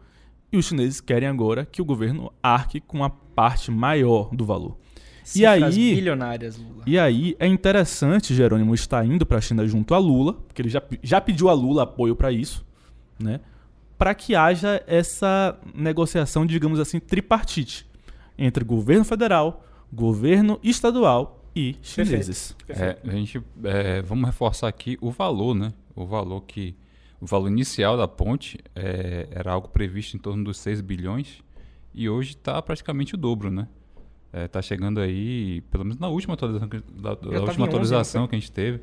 E 0.51 0.57
os 0.57 0.65
chineses 0.65 1.01
querem 1.01 1.27
agora 1.27 1.65
que 1.65 1.81
o 1.81 1.85
governo 1.85 2.31
arque 2.41 2.79
com 2.79 3.03
a 3.03 3.09
parte 3.09 3.71
maior 3.71 4.29
do 4.33 4.45
valor. 4.45 4.77
Cifras 5.23 5.75
e 5.75 5.79
aí, 5.79 5.95
bilionárias, 5.95 6.55
Lula. 6.55 6.83
e 6.85 6.99
aí 6.99 7.35
é 7.39 7.47
interessante 7.47 8.33
Jerônimo 8.35 8.75
estar 8.75 9.03
indo 9.03 9.25
para 9.25 9.39
a 9.39 9.41
China 9.41 9.67
junto 9.67 9.95
a 9.95 9.97
Lula, 9.97 10.33
porque 10.33 10.61
ele 10.61 10.69
já, 10.69 10.81
já 11.01 11.19
pediu 11.19 11.49
a 11.49 11.53
Lula 11.53 11.81
apoio 11.81 12.15
para 12.15 12.31
isso, 12.31 12.63
né? 13.19 13.39
Para 13.97 14.13
que 14.13 14.35
haja 14.35 14.83
essa 14.87 15.57
negociação, 15.73 16.45
digamos 16.45 16.79
assim, 16.79 16.99
tripartite 16.99 17.87
entre 18.37 18.63
governo 18.63 19.05
federal, 19.05 19.65
governo 19.91 20.59
estadual 20.63 21.41
e 21.55 21.75
chineses. 21.81 22.55
É, 22.67 22.97
a 23.05 23.11
gente 23.11 23.41
é, 23.63 24.01
vamos 24.01 24.25
reforçar 24.25 24.67
aqui 24.67 24.97
o 24.99 25.09
valor, 25.11 25.55
né? 25.55 25.73
O 25.95 26.05
valor 26.05 26.41
que 26.41 26.75
o 27.21 27.25
valor 27.25 27.47
inicial 27.47 27.95
da 27.95 28.07
ponte 28.07 28.59
é, 28.75 29.27
era 29.31 29.53
algo 29.53 29.69
previsto 29.69 30.17
em 30.17 30.19
torno 30.19 30.43
dos 30.43 30.57
6 30.57 30.81
bilhões 30.81 31.41
e 31.93 32.09
hoje 32.09 32.31
está 32.31 32.61
praticamente 32.61 33.15
o 33.15 33.17
dobro, 33.17 33.49
né? 33.49 33.67
Está 34.33 34.61
chegando 34.61 34.99
aí, 34.99 35.61
pelo 35.71 35.85
menos 35.85 35.97
na 35.97 36.09
última 36.09 36.33
atualização, 36.33 36.67
que- 36.67 36.83
da, 37.01 37.15
da 37.15 37.27
11, 37.29 37.37
última 37.37 37.65
atualização 37.67 38.23
foi? 38.23 38.29
que 38.31 38.35
a 38.35 38.39
gente 38.39 38.51
teve, 38.51 38.81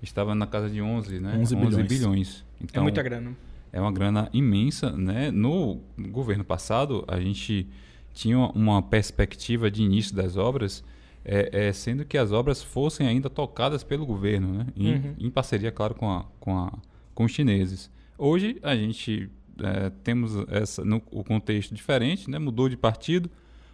estava 0.00 0.32
na 0.32 0.46
casa 0.46 0.70
de 0.70 0.80
11, 0.80 1.18
né? 1.18 1.34
11 1.36 1.56
bilhões. 1.56 1.88
bilhões. 1.88 2.44
É 2.60 2.64
Então, 2.64 2.82
muita 2.84 3.02
grana. 3.02 3.32
É 3.72 3.80
uma 3.80 3.90
grana 3.90 4.28
imensa, 4.32 4.90
né? 4.92 5.30
No 5.30 5.80
governo 6.10 6.44
passado, 6.44 7.04
a 7.08 7.18
gente 7.18 7.66
tinha 8.12 8.38
uma 8.38 8.82
perspectiva 8.82 9.70
de 9.70 9.82
início 9.82 10.14
das 10.14 10.36
obras, 10.36 10.84
é, 11.24 11.68
é, 11.68 11.72
sendo 11.72 12.04
que 12.04 12.18
as 12.18 12.32
obras 12.32 12.62
fossem 12.62 13.06
ainda 13.06 13.30
tocadas 13.30 13.82
pelo 13.82 14.04
governo, 14.04 14.52
né? 14.52 14.66
Em, 14.76 14.94
Uhum. 14.94 15.14
em 15.18 15.30
parceria, 15.30 15.72
claro, 15.72 15.94
com, 15.94 16.10
a, 16.10 16.24
com, 16.38 16.58
a, 16.58 16.72
com 17.14 17.24
os 17.24 17.32
chineses. 17.32 17.90
Hoje, 18.18 18.58
a 18.62 18.76
gente 18.76 19.30
é, 19.62 19.90
temos 20.04 20.32
essa, 20.48 20.84
no, 20.84 21.00
o 21.10 21.24
contexto 21.24 21.74
diferente, 21.74 22.30
né? 22.30 22.38
Mudou 22.38 22.68
de 22.68 22.76
partido. 22.76 23.30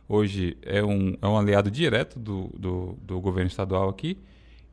Hoje 0.08 0.56
é 0.62 0.82
um, 0.82 1.16
é 1.20 1.26
um 1.26 1.36
aliado 1.36 1.70
direto 1.70 2.18
do, 2.18 2.50
do, 2.56 2.96
do 3.02 3.20
governo 3.20 3.48
estadual 3.48 3.88
aqui. 3.88 4.16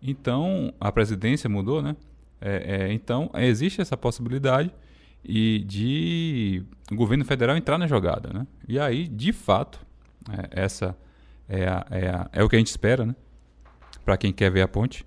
Então, 0.01 0.71
a 0.79 0.91
presidência 0.91 1.49
mudou, 1.49 1.81
né? 1.81 1.95
É, 2.39 2.87
é, 2.89 2.93
então, 2.93 3.31
existe 3.33 3.81
essa 3.81 3.97
possibilidade 3.97 4.71
e 5.27 5.63
de 5.67 6.63
o 6.91 6.95
governo 6.95 7.25
federal 7.25 7.57
entrar 7.57 7.77
na 7.77 7.87
jogada, 7.87 8.31
né? 8.31 8.45
E 8.67 8.79
aí, 8.79 9.07
de 9.07 9.33
fato, 9.33 9.85
é, 10.29 10.63
essa 10.63 10.95
é, 11.49 11.67
a- 11.67 11.85
é, 11.91 12.09
a- 12.09 12.29
é 12.33 12.43
o 12.43 12.49
que 12.49 12.55
a 12.55 12.59
gente 12.59 12.67
espera, 12.69 13.05
né? 13.05 13.15
Para 14.03 14.17
quem 14.17 14.31
quer 14.31 14.51
ver 14.51 14.61
a 14.61 14.67
ponte, 14.67 15.05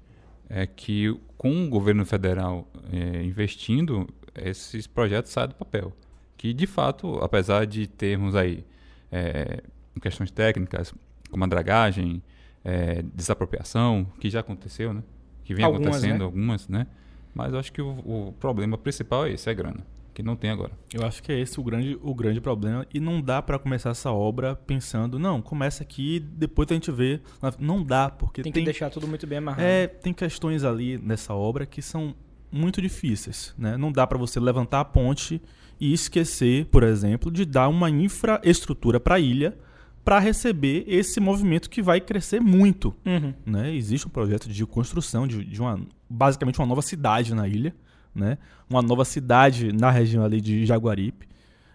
é 0.48 0.66
que 0.66 1.16
com 1.36 1.64
o 1.64 1.68
governo 1.68 2.04
federal 2.04 2.68
é, 2.92 3.22
investindo, 3.22 4.08
esses 4.34 4.86
projetos 4.86 5.30
saem 5.32 5.48
do 5.48 5.54
papel. 5.54 5.92
Que, 6.36 6.52
de 6.52 6.66
fato, 6.66 7.16
apesar 7.22 7.66
de 7.66 7.86
termos 7.86 8.34
aí 8.34 8.64
é, 9.10 9.62
questões 10.00 10.30
técnicas, 10.30 10.92
como 11.30 11.44
a 11.44 11.46
dragagem, 11.46 12.22
é, 12.64 13.02
desapropriação, 13.14 14.06
que 14.20 14.30
já 14.30 14.40
aconteceu, 14.40 14.92
né? 14.92 15.02
Que 15.44 15.54
vem 15.54 15.64
Algumas, 15.64 15.86
acontecendo 15.88 16.18
né? 16.18 16.24
algumas, 16.24 16.68
né? 16.68 16.86
Mas 17.34 17.52
eu 17.52 17.58
acho 17.58 17.72
que 17.72 17.80
o, 17.82 17.88
o 18.28 18.34
problema 18.38 18.76
principal 18.78 19.26
é 19.26 19.32
esse, 19.32 19.48
é 19.50 19.54
grana, 19.54 19.84
que 20.18 20.22
não 20.24 20.34
tem 20.34 20.50
agora. 20.50 20.72
Eu 20.92 21.06
acho 21.06 21.22
que 21.22 21.30
é 21.30 21.38
esse 21.38 21.60
o 21.60 21.62
grande, 21.62 21.96
o 22.02 22.12
grande 22.12 22.40
problema. 22.40 22.84
E 22.92 22.98
não 22.98 23.22
dá 23.22 23.40
para 23.40 23.56
começar 23.56 23.90
essa 23.90 24.10
obra 24.10 24.56
pensando, 24.56 25.16
não, 25.16 25.40
começa 25.40 25.84
aqui, 25.84 26.18
depois 26.18 26.68
a 26.72 26.74
gente 26.74 26.90
vê. 26.90 27.20
Não 27.56 27.84
dá, 27.84 28.10
porque 28.10 28.42
Tem 28.42 28.50
tem, 28.50 28.64
que 28.64 28.64
deixar 28.64 28.90
tudo 28.90 29.06
muito 29.06 29.28
bem 29.28 29.38
amarrado. 29.38 29.62
é, 29.62 29.86
tem 29.86 30.12
questões 30.12 30.64
ali 30.64 30.98
nessa 30.98 31.32
obra 31.34 31.64
que 31.64 31.80
são 31.80 32.16
muito 32.50 32.82
difíceis. 32.82 33.54
Né? 33.56 33.76
Não 33.76 33.92
dá 33.92 34.08
para 34.08 34.18
você 34.18 34.40
levantar 34.40 34.80
a 34.80 34.84
ponte 34.84 35.40
e 35.78 35.92
esquecer, 35.92 36.66
por 36.66 36.82
exemplo, 36.82 37.30
de 37.30 37.44
dar 37.44 37.68
uma 37.68 37.88
infraestrutura 37.88 38.98
para 38.98 39.14
a 39.14 39.20
ilha 39.20 39.56
para 40.04 40.18
receber 40.18 40.82
esse 40.88 41.20
movimento 41.20 41.70
que 41.70 41.80
vai 41.80 42.00
crescer 42.00 42.40
muito. 42.40 42.92
Uhum. 43.06 43.32
né? 43.46 43.72
Existe 43.72 44.08
um 44.08 44.10
projeto 44.10 44.48
de 44.48 44.66
construção 44.66 45.28
de, 45.28 45.44
de 45.44 45.60
uma, 45.60 45.80
basicamente 46.10 46.58
uma 46.58 46.66
nova 46.66 46.82
cidade 46.82 47.32
na 47.34 47.46
ilha, 47.46 47.72
né? 48.18 48.36
Uma 48.68 48.82
nova 48.82 49.04
cidade 49.04 49.72
na 49.72 49.90
região 49.90 50.24
ali 50.24 50.40
de 50.40 50.66
Jaguaripe. 50.66 51.26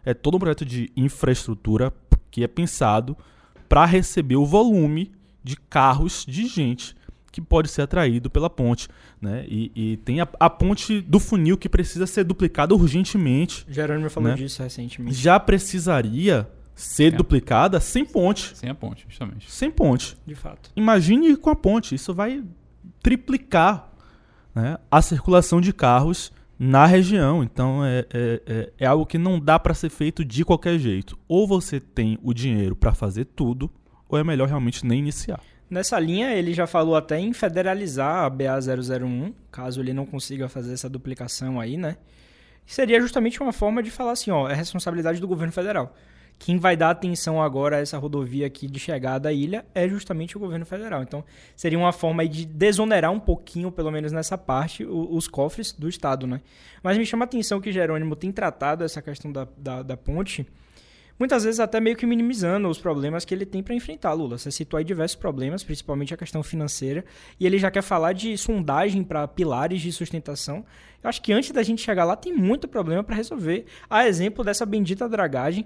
É 0.05 0.13
todo 0.13 0.35
um 0.35 0.39
projeto 0.39 0.65
de 0.65 0.91
infraestrutura 0.97 1.91
que 2.29 2.43
é 2.43 2.47
pensado 2.47 3.15
para 3.69 3.85
receber 3.85 4.35
o 4.35 4.45
volume 4.45 5.11
de 5.43 5.55
carros 5.55 6.25
de 6.27 6.45
gente 6.47 6.95
que 7.31 7.41
pode 7.41 7.67
ser 7.67 7.81
atraído 7.81 8.29
pela 8.29 8.47
ponte, 8.49 8.87
né? 9.19 9.43
E, 9.47 9.71
e 9.75 9.97
tem 9.97 10.21
a, 10.21 10.27
a 10.39 10.49
ponte 10.51 11.01
do 11.01 11.19
funil 11.19 11.57
que 11.57 11.67
precisa 11.67 12.05
ser 12.05 12.23
duplicada 12.23 12.75
urgentemente. 12.75 13.65
Jerônimo 13.67 14.07
falou 14.09 14.29
Né? 14.29 14.35
disso 14.35 14.61
recentemente. 14.61 15.15
Já 15.15 15.39
precisaria 15.39 16.47
ser 16.75 17.11
É. 17.13 17.15
duplicada 17.15 17.79
sem 17.79 18.05
ponte, 18.05 18.55
Sem 18.55 18.69
a 18.69 18.75
ponte, 18.75 19.05
justamente. 19.09 19.49
sem 19.51 19.71
ponte. 19.71 20.15
De 20.27 20.35
fato. 20.35 20.69
Imagine 20.75 21.35
com 21.37 21.49
a 21.49 21.55
ponte, 21.55 21.95
isso 21.95 22.13
vai 22.13 22.43
triplicar 23.01 23.91
né, 24.55 24.77
a 24.91 25.01
circulação 25.01 25.59
de 25.61 25.71
carros 25.73 26.31
na 26.57 26.85
região. 26.85 27.43
Então 27.43 27.83
é, 27.83 28.05
é, 28.13 28.41
é, 28.45 28.73
é 28.79 28.85
algo 28.85 29.05
que 29.05 29.17
não 29.17 29.39
dá 29.39 29.59
para 29.59 29.73
ser 29.73 29.89
feito 29.89 30.23
de 30.23 30.43
qualquer 30.45 30.77
jeito. 30.77 31.17
Ou 31.27 31.47
você 31.47 31.79
tem 31.79 32.17
o 32.21 32.33
dinheiro 32.33 32.75
para 32.75 32.93
fazer 32.93 33.25
tudo, 33.25 33.69
ou 34.07 34.17
é 34.17 34.23
melhor 34.23 34.47
realmente 34.47 34.85
nem 34.85 34.99
iniciar. 34.99 35.41
Nessa 35.69 35.99
linha, 35.99 36.31
ele 36.31 36.53
já 36.53 36.67
falou 36.67 36.95
até 36.95 37.19
em 37.19 37.33
federalizar 37.33 38.25
a 38.25 38.31
BA001, 38.31 39.33
caso 39.51 39.81
ele 39.81 39.91
não 39.93 40.05
consiga 40.05 40.47
fazer 40.47 40.73
essa 40.73 40.87
duplicação 40.87 41.59
aí, 41.59 41.77
né? 41.77 41.97
Seria 42.65 43.01
justamente 43.01 43.41
uma 43.41 43.51
forma 43.51 43.81
de 43.81 43.89
falar 43.89 44.11
assim, 44.11 44.29
ó, 44.29 44.47
é 44.47 44.53
responsabilidade 44.53 45.19
do 45.19 45.27
governo 45.27 45.51
federal. 45.51 45.95
Quem 46.37 46.57
vai 46.57 46.75
dar 46.75 46.89
atenção 46.89 47.41
agora 47.41 47.77
a 47.77 47.79
essa 47.79 47.97
rodovia 47.97 48.45
aqui 48.45 48.67
de 48.67 48.79
chegada 48.79 49.29
à 49.29 49.33
ilha 49.33 49.65
é 49.73 49.87
justamente 49.87 50.35
o 50.35 50.39
governo 50.39 50.65
federal. 50.65 51.01
Então, 51.01 51.23
seria 51.55 51.77
uma 51.77 51.93
forma 51.93 52.27
de 52.27 52.45
desonerar 52.45 53.11
um 53.11 53.19
pouquinho, 53.19 53.71
pelo 53.71 53.91
menos 53.91 54.11
nessa 54.11 54.37
parte, 54.37 54.85
os 54.85 55.27
cofres 55.27 55.71
do 55.71 55.87
Estado, 55.87 56.27
né? 56.27 56.41
Mas 56.81 56.97
me 56.97 57.05
chama 57.05 57.23
a 57.23 57.27
atenção 57.27 57.61
que 57.61 57.71
Jerônimo 57.71 58.15
tem 58.15 58.31
tratado 58.31 58.83
essa 58.83 59.01
questão 59.01 59.31
da, 59.31 59.47
da, 59.57 59.81
da 59.81 59.95
ponte 59.95 60.45
muitas 61.17 61.43
vezes 61.43 61.59
até 61.59 61.79
meio 61.79 61.95
que 61.95 62.05
minimizando 62.05 62.67
os 62.67 62.77
problemas 62.77 63.23
que 63.23 63.33
ele 63.33 63.45
tem 63.45 63.61
para 63.61 63.75
enfrentar, 63.75 64.13
Lula. 64.13 64.37
Você 64.37 64.51
citou 64.51 64.77
aí 64.77 64.83
diversos 64.83 65.15
problemas, 65.15 65.63
principalmente 65.63 66.13
a 66.13 66.17
questão 66.17 66.43
financeira, 66.43 67.05
e 67.39 67.45
ele 67.45 67.57
já 67.57 67.71
quer 67.71 67.81
falar 67.81 68.13
de 68.13 68.37
sondagem 68.37 69.03
para 69.03 69.27
pilares 69.27 69.81
de 69.81 69.91
sustentação. 69.91 70.65
Eu 71.01 71.09
acho 71.09 71.21
que 71.21 71.33
antes 71.33 71.51
da 71.51 71.63
gente 71.63 71.81
chegar 71.81 72.03
lá 72.03 72.15
tem 72.15 72.33
muito 72.33 72.67
problema 72.67 73.03
para 73.03 73.15
resolver. 73.15 73.65
A 73.89 74.07
exemplo 74.07 74.43
dessa 74.43 74.65
bendita 74.65 75.07
dragagem, 75.07 75.65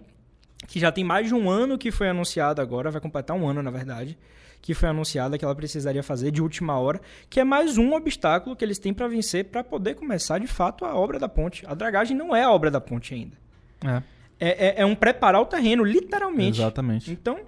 que 0.66 0.80
já 0.80 0.92
tem 0.92 1.04
mais 1.04 1.28
de 1.28 1.36
um 1.36 1.50
ano 1.50 1.78
que 1.78 1.92
foi 1.92 2.10
anunciada 2.10 2.62
agora, 2.62 2.90
vai 2.90 3.02
completar 3.02 3.36
um 3.38 3.48
ano 3.48 3.62
na 3.62 3.70
verdade, 3.72 4.18
que 4.62 4.74
foi 4.74 4.90
anunciada 4.90 5.38
que 5.38 5.46
ela 5.46 5.54
precisaria 5.56 6.02
fazer 6.02 6.32
de 6.32 6.42
última 6.42 6.78
hora, 6.80 7.00
que 7.30 7.40
é 7.40 7.44
mais 7.44 7.78
um 7.78 7.94
obstáculo 7.94 8.56
que 8.56 8.66
eles 8.66 8.80
têm 8.80 8.94
para 8.94 9.08
vencer 9.08 9.46
para 9.46 9.64
poder 9.64 9.96
começar 9.96 10.40
de 10.40 10.48
fato 10.48 10.84
a 10.84 10.96
obra 10.96 11.20
da 11.20 11.30
ponte. 11.30 11.64
A 11.68 11.74
dragagem 11.76 12.18
não 12.18 12.36
é 12.36 12.44
a 12.44 12.52
obra 12.52 12.72
da 12.72 12.82
ponte 12.82 13.14
ainda. 13.14 13.38
É, 13.86 14.02
É, 14.40 14.68
é- 14.68 14.82
é 14.82 14.86
um 14.86 14.96
preparar 14.96 15.42
o 15.42 15.46
terreno, 15.46 15.84
literalmente. 15.84 16.60
exatamente. 16.60 17.12
Então, 17.12 17.40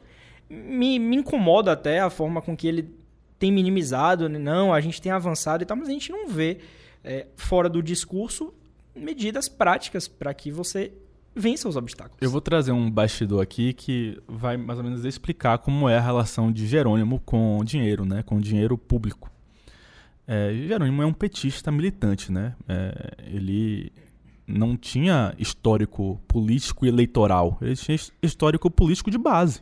me, 0.50 0.98
me 1.00 1.18
incomoda 1.18 1.72
até 1.72 2.00
a 2.00 2.10
forma 2.10 2.42
com 2.42 2.56
que 2.58 2.68
ele 2.68 2.94
tem 3.38 3.52
minimizado, 3.52 4.28
né? 4.28 4.38
não, 4.40 4.74
a 4.74 4.82
gente 4.82 5.02
tem 5.02 5.12
avançado 5.12 5.64
e 5.64 5.66
tal, 5.66 5.78
mas 5.78 5.88
a 5.88 5.92
gente 5.92 6.12
não 6.12 6.28
vê, 6.28 6.58
é, 7.04 7.28
fora 7.36 7.70
do 7.70 7.82
discurso, 7.82 8.54
medidas 8.96 9.48
práticas 9.48 10.08
para 10.08 10.34
que 10.34 10.52
você 10.52 10.92
vença 11.40 11.68
os 11.70 11.76
obstáculos. 11.76 12.18
Eu 12.22 12.30
vou 12.30 12.42
trazer 12.42 12.72
um 12.72 12.90
bastidor 12.92 13.42
aqui 13.42 13.74
que 13.74 14.18
vai 14.28 14.58
mais 14.58 14.78
ou 14.78 14.84
menos 14.86 15.06
explicar 15.06 15.58
como 15.60 15.88
é 15.90 15.98
a 15.98 16.02
relação 16.02 16.52
de 16.52 16.68
Jerônimo 16.68 17.20
com 17.22 17.64
dinheiro, 17.64 18.06
né? 18.06 18.22
Com 18.24 18.40
dinheiro 18.40 18.78
público. 18.78 19.32
É, 20.28 20.54
Jerônimo 20.68 21.02
é 21.02 21.06
um 21.06 21.14
petista 21.14 21.72
militante, 21.72 22.32
né? 22.32 22.56
É, 22.68 23.12
ele 23.28 23.92
não 24.46 24.76
tinha 24.78 25.34
histórico 25.40 26.20
político 26.28 26.86
eleitoral. 26.86 27.58
Ele 27.62 27.76
tinha 27.76 27.96
his- 27.96 28.12
histórico 28.22 28.70
político 28.70 29.10
de 29.10 29.18
base, 29.18 29.62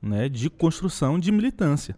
né? 0.00 0.28
De 0.28 0.48
construção 0.50 1.18
de 1.18 1.32
militância. 1.32 1.96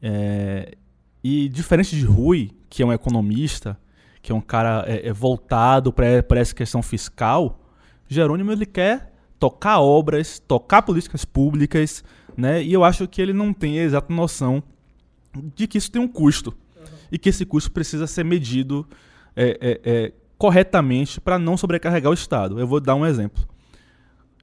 É, 0.00 0.76
e 1.22 1.48
diferente 1.48 1.96
de 1.96 2.04
Rui, 2.04 2.50
que 2.68 2.82
é 2.82 2.86
um 2.86 2.92
economista, 2.92 3.78
que 4.22 4.30
é 4.30 4.34
um 4.34 4.40
cara 4.40 4.84
é, 4.86 5.08
é 5.08 5.12
voltado 5.12 5.92
para 5.92 6.06
essa 6.38 6.54
questão 6.54 6.82
fiscal, 6.82 7.60
Jerônimo 8.08 8.52
ele 8.52 8.66
quer 8.66 9.12
tocar 9.38 9.80
obras, 9.80 10.38
tocar 10.38 10.82
políticas 10.82 11.24
públicas, 11.24 12.04
né? 12.36 12.62
E 12.62 12.72
eu 12.72 12.84
acho 12.84 13.06
que 13.08 13.20
ele 13.20 13.32
não 13.32 13.52
tem 13.52 13.78
a 13.78 13.82
exata 13.82 14.12
noção 14.12 14.62
de 15.54 15.66
que 15.66 15.78
isso 15.78 15.90
tem 15.90 16.00
um 16.00 16.08
custo 16.08 16.56
e 17.10 17.18
que 17.18 17.28
esse 17.28 17.44
custo 17.44 17.70
precisa 17.70 18.06
ser 18.06 18.24
medido 18.24 18.86
é, 19.34 19.58
é, 19.60 19.80
é, 19.84 20.12
corretamente 20.38 21.20
para 21.20 21.38
não 21.38 21.56
sobrecarregar 21.56 22.10
o 22.10 22.14
Estado. 22.14 22.58
Eu 22.58 22.66
vou 22.66 22.80
dar 22.80 22.94
um 22.94 23.04
exemplo. 23.06 23.46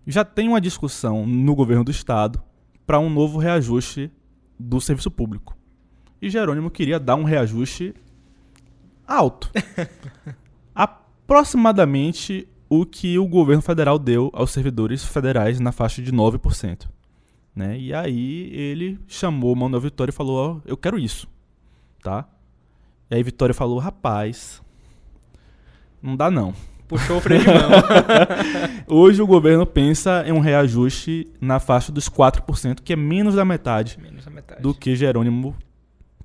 Já 0.06 0.24
tem 0.24 0.48
uma 0.48 0.62
discussão 0.62 1.26
no 1.26 1.56
governo 1.56 1.84
do 1.84 1.92
Estado 1.92 2.42
para 2.86 3.00
um 3.00 3.10
novo 3.10 3.40
reajuste 3.40 4.12
do 4.60 4.80
serviço 4.82 5.10
público. 5.10 5.58
E 6.22 6.30
Jerônimo 6.30 6.70
queria 6.70 7.00
dar 7.00 7.16
um 7.16 7.24
reajuste 7.24 7.94
alto. 9.08 9.50
Aproximadamente 10.76 12.48
o 12.82 12.86
que 12.86 13.20
o 13.20 13.28
governo 13.28 13.62
federal 13.62 14.00
deu 14.00 14.32
aos 14.34 14.52
servidores 14.52 15.04
federais 15.04 15.60
na 15.60 15.72
faixa 15.72 16.02
de 16.02 16.12
9%. 16.12 16.88
Né? 17.56 17.78
E 17.78 17.94
aí 17.94 18.50
ele 18.52 19.00
chamou 19.08 19.54
o 19.54 19.56
Manuel 19.56 19.82
Vitória 19.82 20.12
e 20.12 20.16
falou: 20.16 20.38
ó, 20.38 20.62
eu 20.66 20.76
quero 20.76 20.98
isso, 20.98 21.28
tá? 22.02 22.28
E 23.12 23.16
aí 23.16 23.22
Vitória 23.22 23.54
falou: 23.54 23.78
rapaz, 23.78 24.62
não 26.02 26.16
dá 26.16 26.32
não. 26.32 26.54
Puxou 26.88 27.18
o 27.18 27.22
freio 27.22 27.42
de 27.42 27.48
mão. 27.48 27.70
Hoje 28.88 29.22
o 29.22 29.28
governo 29.28 29.66
pensa 29.66 30.24
em 30.28 30.32
um 30.32 30.40
reajuste 30.40 31.28
na 31.40 31.60
faixa 31.60 31.92
dos 31.92 32.10
4%, 32.10 32.82
que 32.84 32.94
é 32.94 32.96
menos 32.96 33.36
da 33.36 33.46
metade 33.46 33.98
Menos 34.02 34.26
da 34.26 34.32
metade. 34.32 34.62
do 34.62 34.74
que 34.74 34.96
Jerônimo 34.96 35.56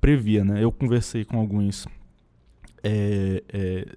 previa, 0.01 0.43
né? 0.43 0.63
Eu 0.63 0.71
conversei 0.71 1.23
com 1.23 1.39
alguns 1.39 1.87
é, 2.83 3.43
é, 3.53 3.87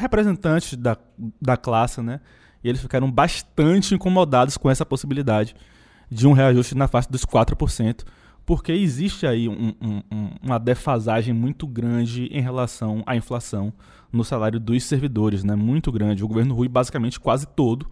representantes 0.00 0.76
da, 0.76 0.96
da 1.40 1.56
classe, 1.56 2.00
né? 2.02 2.20
E 2.62 2.68
eles 2.68 2.80
ficaram 2.80 3.10
bastante 3.10 3.94
incomodados 3.94 4.56
com 4.56 4.68
essa 4.70 4.84
possibilidade 4.84 5.54
de 6.10 6.26
um 6.26 6.32
reajuste 6.32 6.74
na 6.74 6.88
faixa 6.88 7.08
dos 7.10 7.24
4%, 7.24 8.04
porque 8.44 8.72
existe 8.72 9.26
aí 9.26 9.48
um- 9.48 9.74
um- 9.80 10.02
um- 10.10 10.30
uma 10.42 10.58
defasagem 10.58 11.32
muito 11.32 11.66
grande 11.66 12.24
em 12.32 12.40
relação 12.40 13.02
à 13.06 13.14
inflação 13.14 13.72
no 14.12 14.24
salário 14.24 14.58
dos 14.58 14.82
servidores, 14.84 15.44
né? 15.44 15.54
Muito 15.54 15.92
grande. 15.92 16.24
O 16.24 16.28
governo 16.28 16.54
Rui, 16.54 16.68
basicamente, 16.68 17.20
quase 17.20 17.46
todo, 17.46 17.86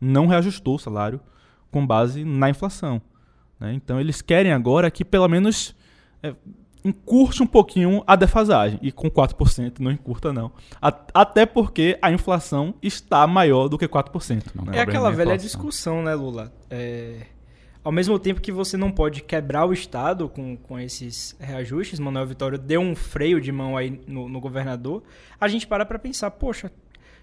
não 0.00 0.26
reajustou 0.26 0.74
o 0.74 0.78
salário 0.78 1.20
com 1.70 1.86
base 1.86 2.24
na 2.24 2.50
inflação. 2.50 3.00
né? 3.60 3.74
Então, 3.74 4.00
eles 4.00 4.22
querem 4.22 4.52
agora 4.52 4.90
que, 4.90 5.04
pelo 5.04 5.28
menos, 5.28 5.76
é, 6.22 6.34
encurte 6.84 7.42
um 7.42 7.46
pouquinho 7.46 8.02
a 8.06 8.16
defasagem. 8.16 8.78
E 8.82 8.90
com 8.90 9.10
4% 9.10 9.78
não 9.80 9.90
encurta, 9.90 10.32
não. 10.32 10.50
Até 11.14 11.44
porque 11.46 11.98
a 12.00 12.10
inflação 12.10 12.74
está 12.82 13.26
maior 13.26 13.68
do 13.68 13.76
que 13.78 13.86
4%. 13.88 14.46
Não 14.54 14.64
né? 14.64 14.78
É 14.78 14.80
aquela 14.80 15.10
é 15.10 15.12
velha 15.12 15.36
discussão, 15.36 16.02
né, 16.02 16.14
Lula? 16.14 16.52
É, 16.70 17.26
Ao 17.82 17.90
mesmo 17.92 18.18
tempo 18.18 18.40
que 18.40 18.52
você 18.52 18.76
não 18.76 18.90
pode 18.90 19.22
quebrar 19.22 19.64
o 19.66 19.72
Estado 19.72 20.28
com, 20.28 20.56
com 20.56 20.78
esses 20.78 21.34
reajustes, 21.40 21.98
Manuel 21.98 22.26
Vitório 22.26 22.58
deu 22.58 22.80
um 22.80 22.94
freio 22.94 23.40
de 23.40 23.50
mão 23.50 23.76
aí 23.76 24.00
no, 24.06 24.28
no 24.28 24.40
governador, 24.40 25.02
a 25.40 25.48
gente 25.48 25.66
para 25.66 25.84
pra 25.86 25.98
pensar, 25.98 26.30
poxa, 26.32 26.70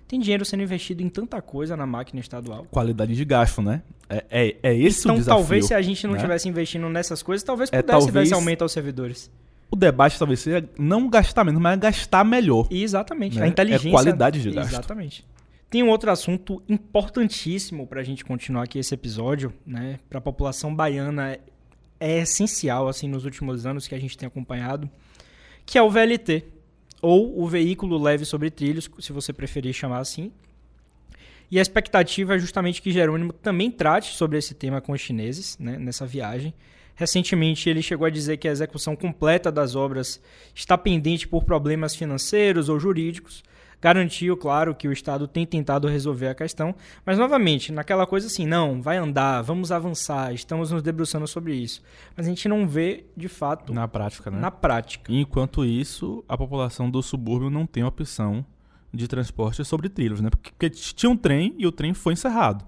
tem 0.07 0.19
dinheiro 0.19 0.45
sendo 0.45 0.63
investido 0.63 1.03
em 1.03 1.09
tanta 1.09 1.41
coisa 1.41 1.75
na 1.75 1.85
máquina 1.85 2.19
estadual. 2.21 2.65
Qualidade 2.71 3.13
de 3.13 3.25
gasto, 3.25 3.61
né? 3.61 3.81
É, 4.09 4.23
é, 4.31 4.55
é 4.63 4.75
esse 4.75 4.99
o 4.99 5.01
Então, 5.01 5.15
desafio. 5.17 5.41
talvez 5.41 5.65
se 5.67 5.73
a 5.73 5.81
gente 5.81 6.07
não 6.07 6.13
né? 6.13 6.19
tivesse 6.21 6.47
investindo 6.47 6.87
nessas 6.89 7.21
coisas, 7.21 7.43
talvez 7.43 7.69
É, 7.73 7.81
pudesse 7.81 7.87
dar 7.99 8.05
talvez- 8.05 8.27
esse 8.27 8.33
aumento 8.33 8.61
aos 8.61 8.71
servidores. 8.71 9.29
O 9.69 9.75
debate 9.75 10.17
talvez 10.17 10.39
seja 10.39 10.67
não 10.77 11.09
gastar 11.09 11.43
menos, 11.43 11.61
mas 11.61 11.77
gastar 11.79 12.23
melhor. 12.23 12.67
Exatamente, 12.71 13.37
Né? 13.37 13.45
a 13.45 13.47
inteligência. 13.47 13.89
É 13.89 13.91
qualidade 13.91 14.41
de 14.41 14.51
gasto. 14.51 14.71
Exatamente. 14.71 15.25
Tem 15.69 15.83
um 15.83 15.89
outro 15.89 16.09
assunto 16.09 16.63
importantíssimo 16.69 17.85
para 17.85 17.99
a 17.99 18.03
gente 18.03 18.23
continuar 18.23 18.63
aqui 18.63 18.79
esse 18.79 18.93
episódio, 18.93 19.53
né? 19.65 19.99
Para 20.09 20.19
a 20.19 20.21
população 20.21 20.73
baiana 20.73 21.31
é, 21.33 21.39
é 21.99 22.19
essencial, 22.19 22.87
assim, 22.87 23.09
nos 23.09 23.25
últimos 23.25 23.65
anos 23.65 23.85
que 23.87 23.93
a 23.93 23.99
gente 23.99 24.17
tem 24.17 24.27
acompanhado, 24.27 24.89
que 25.65 25.77
é 25.77 25.81
o 25.81 25.89
VLT, 25.89 26.45
ou 27.01 27.41
o 27.41 27.47
veículo 27.47 28.01
leve 28.01 28.23
sobre 28.23 28.49
trilhos, 28.49 28.89
se 28.99 29.11
você 29.11 29.33
preferir 29.33 29.73
chamar 29.73 29.99
assim. 29.99 30.31
E 31.51 31.59
a 31.59 31.61
expectativa 31.61 32.35
é 32.35 32.39
justamente 32.39 32.81
que 32.81 32.91
Jerônimo 32.91 33.33
também 33.33 33.69
trate 33.69 34.15
sobre 34.15 34.37
esse 34.37 34.53
tema 34.53 34.79
com 34.81 34.93
os 34.93 35.01
chineses, 35.01 35.57
né, 35.59 35.77
nessa 35.77 36.05
viagem. 36.05 36.53
Recentemente, 36.97 37.69
ele 37.69 37.83
chegou 37.83 38.07
a 38.07 38.09
dizer 38.09 38.37
que 38.37 38.47
a 38.47 38.51
execução 38.51 38.95
completa 38.95 39.51
das 39.51 39.75
obras 39.75 40.19
está 40.53 40.75
pendente 40.75 41.27
por 41.27 41.43
problemas 41.43 41.95
financeiros 41.95 42.69
ou 42.69 42.79
jurídicos. 42.79 43.43
Garantiu, 43.79 44.35
claro, 44.35 44.73
que 44.73 44.87
o 44.87 44.91
Estado 44.91 45.27
tem 45.27 45.45
tentado 45.45 45.87
resolver 45.87 46.29
a 46.29 46.33
questão, 46.33 46.73
mas 47.05 47.19
novamente, 47.19 47.71
naquela 47.71 48.07
coisa 48.07 48.25
assim, 48.25 48.47
não, 48.47 48.81
vai 48.81 48.97
andar, 48.97 49.43
vamos 49.43 49.71
avançar, 49.71 50.33
estamos 50.33 50.71
nos 50.71 50.81
debruçando 50.81 51.27
sobre 51.27 51.53
isso. 51.53 51.83
Mas 52.15 52.25
a 52.25 52.29
gente 52.29 52.49
não 52.49 52.67
vê, 52.67 53.05
de 53.15 53.27
fato, 53.27 53.71
na, 53.71 53.81
Na 53.81 53.87
prática, 53.87 54.31
né? 54.31 54.49
prática. 54.49 55.13
Enquanto 55.13 55.63
isso, 55.63 56.25
a 56.27 56.35
população 56.35 56.89
do 56.89 57.03
subúrbio 57.03 57.51
não 57.51 57.67
tem 57.67 57.83
opção 57.83 58.43
de 58.91 59.07
transporte 59.07 59.63
sobre 59.63 59.87
trilhos, 59.89 60.19
né? 60.19 60.31
Porque, 60.31 60.49
porque 60.49 60.71
tinha 60.71 61.11
um 61.11 61.15
trem 61.15 61.53
e 61.59 61.67
o 61.67 61.71
trem 61.71 61.93
foi 61.93 62.13
encerrado, 62.13 62.65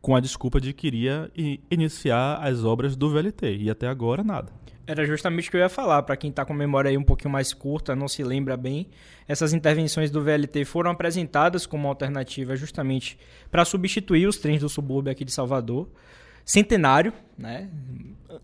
com 0.00 0.16
a 0.16 0.20
desculpa 0.20 0.60
de 0.60 0.72
que 0.72 0.86
iria 0.86 1.30
iniciar 1.70 2.36
as 2.36 2.64
obras 2.64 2.96
do 2.96 3.10
VLT. 3.10 3.56
E 3.56 3.70
até 3.70 3.86
agora, 3.86 4.24
nada. 4.24 4.52
Era 4.86 5.04
justamente 5.06 5.48
o 5.48 5.50
que 5.52 5.56
eu 5.56 5.60
ia 5.60 5.68
falar, 5.68 6.02
para 6.02 6.16
quem 6.16 6.30
está 6.30 6.44
com 6.44 6.52
a 6.52 6.56
memória 6.56 6.88
aí 6.88 6.98
um 6.98 7.04
pouquinho 7.04 7.30
mais 7.30 7.52
curta, 7.52 7.94
não 7.94 8.08
se 8.08 8.24
lembra 8.24 8.56
bem, 8.56 8.88
essas 9.28 9.52
intervenções 9.52 10.10
do 10.10 10.20
VLT 10.20 10.64
foram 10.64 10.90
apresentadas 10.90 11.64
como 11.64 11.86
alternativa 11.86 12.56
justamente 12.56 13.16
para 13.52 13.64
substituir 13.64 14.26
os 14.26 14.38
trens 14.38 14.62
do 14.62 14.68
subúrbio 14.68 15.12
aqui 15.12 15.24
de 15.24 15.30
Salvador. 15.30 15.88
Centenário, 16.44 17.12
né? 17.38 17.68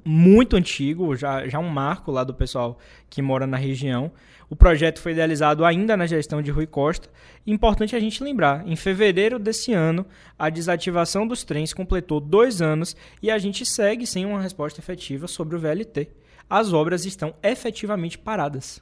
Muito 0.04 0.56
antigo, 0.56 1.14
já, 1.16 1.46
já 1.48 1.58
um 1.58 1.68
marco 1.68 2.10
lá 2.10 2.24
do 2.24 2.34
pessoal 2.34 2.78
que 3.08 3.20
mora 3.22 3.46
na 3.46 3.56
região. 3.56 4.10
O 4.48 4.54
projeto 4.54 5.00
foi 5.00 5.12
idealizado 5.12 5.64
ainda 5.64 5.96
na 5.96 6.06
gestão 6.06 6.40
de 6.40 6.50
Rui 6.50 6.66
Costa. 6.66 7.08
Importante 7.46 7.96
a 7.96 8.00
gente 8.00 8.22
lembrar, 8.22 8.66
em 8.66 8.76
fevereiro 8.76 9.38
desse 9.38 9.72
ano, 9.72 10.06
a 10.38 10.48
desativação 10.48 11.26
dos 11.26 11.42
trens 11.42 11.72
completou 11.74 12.20
dois 12.20 12.62
anos 12.62 12.96
e 13.20 13.30
a 13.30 13.38
gente 13.38 13.66
segue 13.66 14.06
sem 14.06 14.24
uma 14.24 14.40
resposta 14.40 14.80
efetiva 14.80 15.26
sobre 15.26 15.56
o 15.56 15.58
VLT. 15.58 16.08
As 16.48 16.72
obras 16.72 17.04
estão 17.04 17.34
efetivamente 17.42 18.16
paradas. 18.18 18.80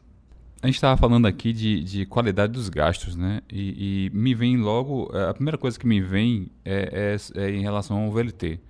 A 0.63 0.67
gente 0.67 0.77
estava 0.77 0.97
falando 0.99 1.27
aqui 1.27 1.53
de, 1.53 1.83
de 1.83 2.07
qualidade 2.07 2.53
dos 2.53 2.69
gastos, 2.69 3.17
né? 3.17 3.41
E, 3.51 4.11
e 4.13 4.17
me 4.17 4.35
vem 4.35 4.57
logo. 4.59 5.11
A 5.15 5.33
primeira 5.33 5.57
coisa 5.59 5.79
que 5.79 5.87
me 5.87 6.01
vem 6.01 6.51
é, 6.65 7.17
é- 7.37 7.41
é 7.43 7.51
em 7.51 7.63
relação 7.63 8.03
ao 8.05 8.11
VLT. 8.11 8.61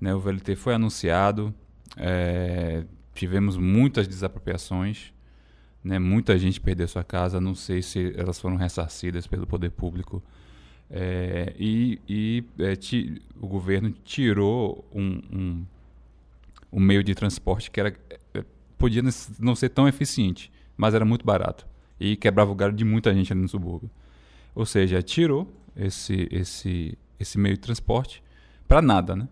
Né? 0.00 0.14
O 0.14 0.20
VLT 0.20 0.56
foi 0.56 0.74
anunciado, 0.74 1.54
é, 1.96 2.84
tivemos 3.14 3.56
muitas 3.56 4.06
desapropriações, 4.06 5.12
né? 5.82 5.98
muita 5.98 6.38
gente 6.38 6.60
perdeu 6.60 6.86
sua 6.88 7.04
casa, 7.04 7.40
não 7.40 7.54
sei 7.54 7.82
se 7.82 8.12
elas 8.16 8.38
foram 8.38 8.56
ressarcidas 8.56 9.26
pelo 9.26 9.46
poder 9.46 9.70
público. 9.70 10.22
É, 10.90 11.54
e 11.58 12.00
e, 12.08 12.44
é, 12.58 12.76
ti- 12.76 13.20
o 13.40 13.46
governo 13.46 13.90
tirou 14.04 14.88
um, 14.94 15.20
um, 15.32 15.66
um 16.72 16.80
meio 16.80 17.02
de 17.02 17.14
transporte 17.14 17.70
que 17.70 17.80
era, 17.80 17.92
é, 18.34 18.44
podia 18.78 19.02
não 19.40 19.54
ser 19.56 19.70
tão 19.70 19.88
eficiente, 19.88 20.50
mas 20.76 20.94
era 20.94 21.04
muito 21.04 21.24
barato 21.24 21.66
e 21.98 22.14
quebrava 22.16 22.52
o 22.52 22.54
galho 22.54 22.72
de 22.74 22.84
muita 22.84 23.12
gente 23.14 23.32
ali 23.32 23.40
no 23.42 23.48
subúrbio. 23.48 23.90
Ou 24.54 24.64
seja, 24.66 25.02
tirou 25.02 25.50
esse, 25.74 26.28
esse, 26.30 26.96
esse 27.18 27.38
meio 27.38 27.54
de 27.56 27.60
transporte 27.60 28.22
para 28.68 28.80
nada, 28.82 29.16
né? 29.16 29.28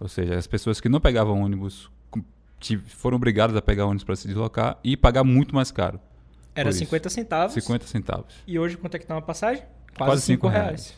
Ou 0.00 0.08
seja, 0.08 0.36
as 0.36 0.46
pessoas 0.46 0.80
que 0.80 0.88
não 0.88 0.98
pegavam 0.98 1.42
ônibus 1.42 1.90
foram 2.86 3.16
obrigadas 3.16 3.54
a 3.54 3.62
pegar 3.62 3.84
ônibus 3.86 4.04
para 4.04 4.16
se 4.16 4.26
deslocar 4.26 4.78
e 4.82 4.96
pagar 4.96 5.24
muito 5.24 5.54
mais 5.54 5.70
caro, 5.70 6.00
Era 6.54 6.68
Por 6.68 6.70
isso. 6.70 6.80
50 6.80 7.10
centavos. 7.10 7.54
50 7.54 7.86
centavos. 7.86 8.34
E 8.46 8.58
hoje 8.58 8.76
quanto 8.76 8.94
é 8.94 8.98
que 8.98 9.06
tá 9.06 9.14
uma 9.14 9.22
passagem? 9.22 9.62
Quase 9.96 10.22
5 10.22 10.26
cinco 10.26 10.48
reais. 10.48 10.94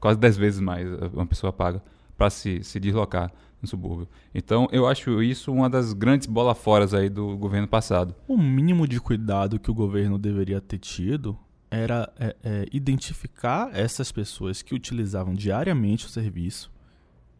quase 0.00 0.18
10 0.18 0.36
vezes 0.36 0.60
mais 0.60 0.86
uma 1.12 1.26
pessoa 1.26 1.52
paga 1.52 1.82
para 2.16 2.28
se, 2.30 2.62
se 2.62 2.78
deslocar 2.78 3.32
no 3.60 3.68
subúrbio. 3.68 4.08
Então, 4.34 4.68
eu 4.70 4.86
acho 4.86 5.22
isso 5.22 5.52
uma 5.52 5.68
das 5.68 5.92
grandes 5.92 6.26
bola 6.26 6.54
foras 6.54 6.92
aí 6.94 7.08
do 7.08 7.36
governo 7.36 7.66
passado. 7.66 8.14
O 8.28 8.36
mínimo 8.36 8.86
de 8.86 9.00
cuidado 9.00 9.58
que 9.58 9.70
o 9.70 9.74
governo 9.74 10.18
deveria 10.18 10.60
ter 10.60 10.78
tido 10.78 11.36
era 11.70 12.12
é, 12.18 12.36
é, 12.44 12.66
identificar 12.72 13.70
essas 13.72 14.12
pessoas 14.12 14.62
que 14.62 14.74
utilizavam 14.74 15.34
diariamente 15.34 16.06
o 16.06 16.08
serviço 16.08 16.70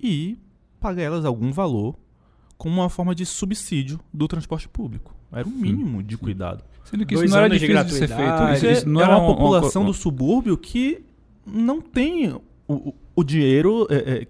e 0.01 0.39
pagar 0.85 1.03
elas 1.03 1.25
algum 1.25 1.51
valor 1.51 1.97
como 2.59 2.81
uma 2.83 2.91
forma 2.91 3.15
de 3.15 3.25
subsídio 3.25 3.99
do 4.13 4.29
transporte 4.29 4.69
público. 4.69 5.15
Era 5.33 5.49
o 5.49 5.51
mínimo 5.51 6.03
de 6.03 6.17
cuidado. 6.19 6.63
Sendo 6.85 7.07
que 7.07 7.15
Dois 7.15 7.25
isso 7.25 7.33
não 7.35 7.39
era 7.43 7.47
anos 7.47 7.59
de 7.61 7.67
difícil 7.67 7.85
de, 7.87 7.95
ser 7.95 8.09
feito. 8.09 8.53
Isso, 8.55 8.67
isso 8.67 8.89
não 8.89 9.01
é 9.01 9.05
era 9.05 9.17
uma 9.17 9.25
um- 9.25 9.35
população 9.35 9.83
uma- 9.83 9.89
do 9.91 9.95
subúrbio 9.95 10.57
que 10.59 11.03
não 11.47 11.81
tem 11.81 12.33
o, 12.69 12.95
o- 13.17 13.25
dinheiro 13.25 13.87
é, 13.91 13.97
é, 14.23 14.27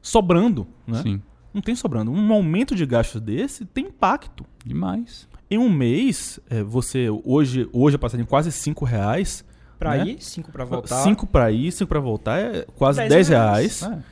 sobrando, 0.00 0.66
né? 0.86 1.02
Sim, 1.02 1.20
Não 1.52 1.60
tem 1.62 1.74
sobrando. 1.74 2.10
Um 2.10 2.32
aumento 2.32 2.74
de 2.74 2.84
gastos 2.86 3.20
desse 3.20 3.64
tem 3.64 3.86
impacto. 3.86 4.44
demais. 4.64 5.26
Em 5.50 5.58
um 5.58 5.68
mês, 5.70 6.38
é, 6.50 6.62
você 6.62 7.08
hoje, 7.24 7.68
hoje 7.72 7.96
a 7.96 7.98
passagem 7.98 8.24
quase 8.26 8.50
5 8.52 8.84
reais. 8.84 9.44
Pra 9.78 9.96
né? 9.98 10.08
ir, 10.12 10.22
5 10.22 10.50
pra 10.50 10.64
voltar. 10.64 10.96
5 11.02 11.26
pra 11.26 11.50
ir, 11.52 11.70
5 11.70 11.86
pra 11.88 12.00
voltar 12.00 12.38
é 12.40 12.64
quase 12.76 12.98
10 13.00 13.10
10 13.10 13.28
reais. 13.28 13.80
reais. 13.82 14.02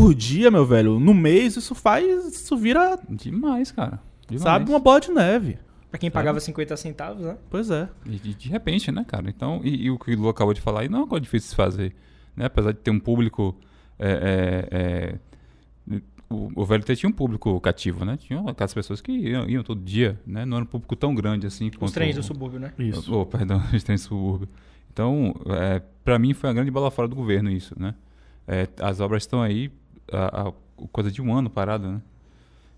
Por 0.00 0.14
dia, 0.14 0.50
meu 0.50 0.64
velho. 0.64 1.00
No 1.00 1.12
mês, 1.12 1.56
isso 1.56 1.74
faz. 1.74 2.26
Isso 2.26 2.56
vira, 2.56 2.98
demais, 3.08 3.72
cara. 3.72 4.00
Demais. 4.28 4.42
sabe, 4.42 4.70
uma 4.70 4.78
bola 4.78 5.00
de 5.00 5.10
neve. 5.10 5.58
Pra 5.90 5.98
quem 5.98 6.10
pagava 6.10 6.38
50 6.38 6.76
centavos, 6.76 7.24
né? 7.24 7.36
Pois 7.48 7.70
é. 7.70 7.88
E 8.04 8.10
de, 8.18 8.34
de 8.34 8.48
repente, 8.48 8.92
né, 8.92 9.04
cara? 9.08 9.28
Então, 9.28 9.60
e, 9.64 9.86
e 9.86 9.90
o 9.90 9.98
que 9.98 10.14
o 10.14 10.20
Lu 10.20 10.28
acabou 10.28 10.52
de 10.52 10.60
falar 10.60 10.80
aí 10.82 10.88
não 10.88 10.98
é 10.98 11.02
uma 11.02 11.08
coisa 11.08 11.22
difícil 11.22 11.46
de 11.46 11.50
se 11.50 11.56
fazer. 11.56 11.94
Né? 12.36 12.44
Apesar 12.44 12.72
de 12.72 12.78
ter 12.78 12.90
um 12.90 13.00
público. 13.00 13.56
é, 13.98 14.68
é, 14.70 15.96
é, 15.96 16.00
o, 16.30 16.60
o 16.60 16.64
VLT 16.64 16.94
tinha 16.94 17.08
um 17.08 17.12
público 17.12 17.58
cativo, 17.60 18.04
né? 18.04 18.18
Tinha 18.18 18.38
aquelas 18.46 18.74
pessoas 18.74 19.00
que 19.00 19.10
iam, 19.10 19.48
iam 19.48 19.62
todo 19.62 19.80
dia, 19.80 20.20
né? 20.26 20.44
Não 20.44 20.58
era 20.58 20.64
um 20.64 20.68
público 20.68 20.94
tão 20.94 21.14
grande 21.14 21.46
assim 21.46 21.70
Os 21.80 21.90
trens 21.90 22.16
o- 22.16 22.20
do 22.20 22.22
subúrbio, 22.22 22.60
né? 22.60 22.72
Isso. 22.78 23.12
Oh, 23.14 23.24
perdão, 23.24 23.62
os 23.72 23.82
trens 23.82 24.02
do 24.02 24.08
subúrbio. 24.08 24.48
Então, 24.92 25.34
é, 25.46 25.80
para 26.04 26.18
mim 26.18 26.34
foi 26.34 26.48
uma 26.50 26.54
grande 26.54 26.70
bola 26.70 26.90
fora 26.90 27.08
do 27.08 27.16
governo 27.16 27.50
isso, 27.50 27.74
né? 27.80 27.94
É, 28.46 28.68
as 28.80 29.00
obras 29.00 29.22
estão 29.22 29.40
aí 29.40 29.70
a, 30.12 30.48
a, 30.48 30.52
coisa 30.92 31.10
de 31.10 31.20
um 31.20 31.34
ano 31.34 31.50
parada, 31.50 31.88
né? 31.88 32.02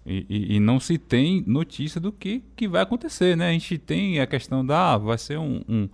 E, 0.05 0.27
e, 0.29 0.57
e, 0.57 0.61
não 0.61 0.81
se 0.81 0.97
tem 0.97 1.45
notícia 1.47 2.01
do 2.01 2.11
que, 2.11 2.43
que 2.57 2.67
vai 2.67 2.83
acontecer, 2.83 3.37
né? 3.37 3.51
A 3.51 3.53
gente 3.53 3.77
tem 3.77 4.19
a 4.19 4.27
questão 4.27 4.65
da, 4.65 4.95
ah, 4.95 4.99
vai 4.99 5.19
ser 5.19 5.39
um, 5.39 5.63
um, 5.69 5.89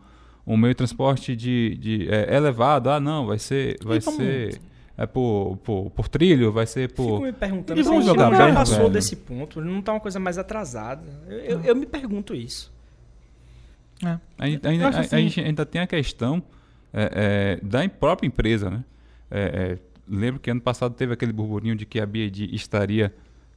um 0.47 0.57
meio 0.57 0.73
de 0.73 0.79
transporte 0.79 1.35
de, 1.35 1.77
de 1.77 2.09
é, 2.09 2.37
elevado, 2.37 2.89
ah, 2.89 3.01
não, 3.01 3.27
vai 3.27 3.39
ser, 3.39 3.77
vai 3.85 4.01
ser 4.01 4.61
é 4.97 5.07
por, 5.07 5.59
por, 5.59 5.91
por, 5.91 6.09
trilho, 6.09 6.51
vai 6.51 6.67
ser 6.67 6.93
por... 6.93 7.05
Fico 7.05 7.23
me 7.23 7.33
perguntando, 7.33 7.83
se 7.83 7.91
a 7.91 7.93
gente 7.93 8.07
não 8.07 8.35
já 8.35 8.55
passou 8.55 8.77
velho. 8.79 8.91
desse 8.91 9.17
ponto, 9.17 9.61
não 9.61 9.81
está 9.81 9.93
uma 9.93 10.01
coisa 10.01 10.19
mais 10.19 10.39
atrasada? 10.39 11.05
Eu, 11.29 11.39
eu, 11.39 11.61
eu 11.65 11.77
me 11.77 11.85
pergunto 11.85 12.35
isso. 12.35 12.73
É. 14.03 14.19
A, 14.39 14.47
gente, 14.47 14.67
ainda, 14.67 14.87
a, 14.87 15.01
assim... 15.01 15.17
a, 15.17 15.19
gente 15.19 15.41
ainda 15.41 15.67
tem 15.67 15.81
a 15.83 15.87
questão 15.87 16.43
é, 16.95 17.59
é, 17.61 17.67
da 17.67 17.87
própria 17.89 18.27
empresa, 18.27 18.71
né? 18.71 18.85
É, 20.11 20.15
é, 20.15 20.19
lembro 20.19 20.41
que 20.41 20.51
ano 20.51 20.61
passado 20.61 20.95
teve 20.95 21.13
aquele 21.13 21.33
burburinho 21.33 21.77
de 21.77 21.87
que 21.87 22.01
a 22.01 22.07
BID 22.07 22.55
estaria 22.55 23.15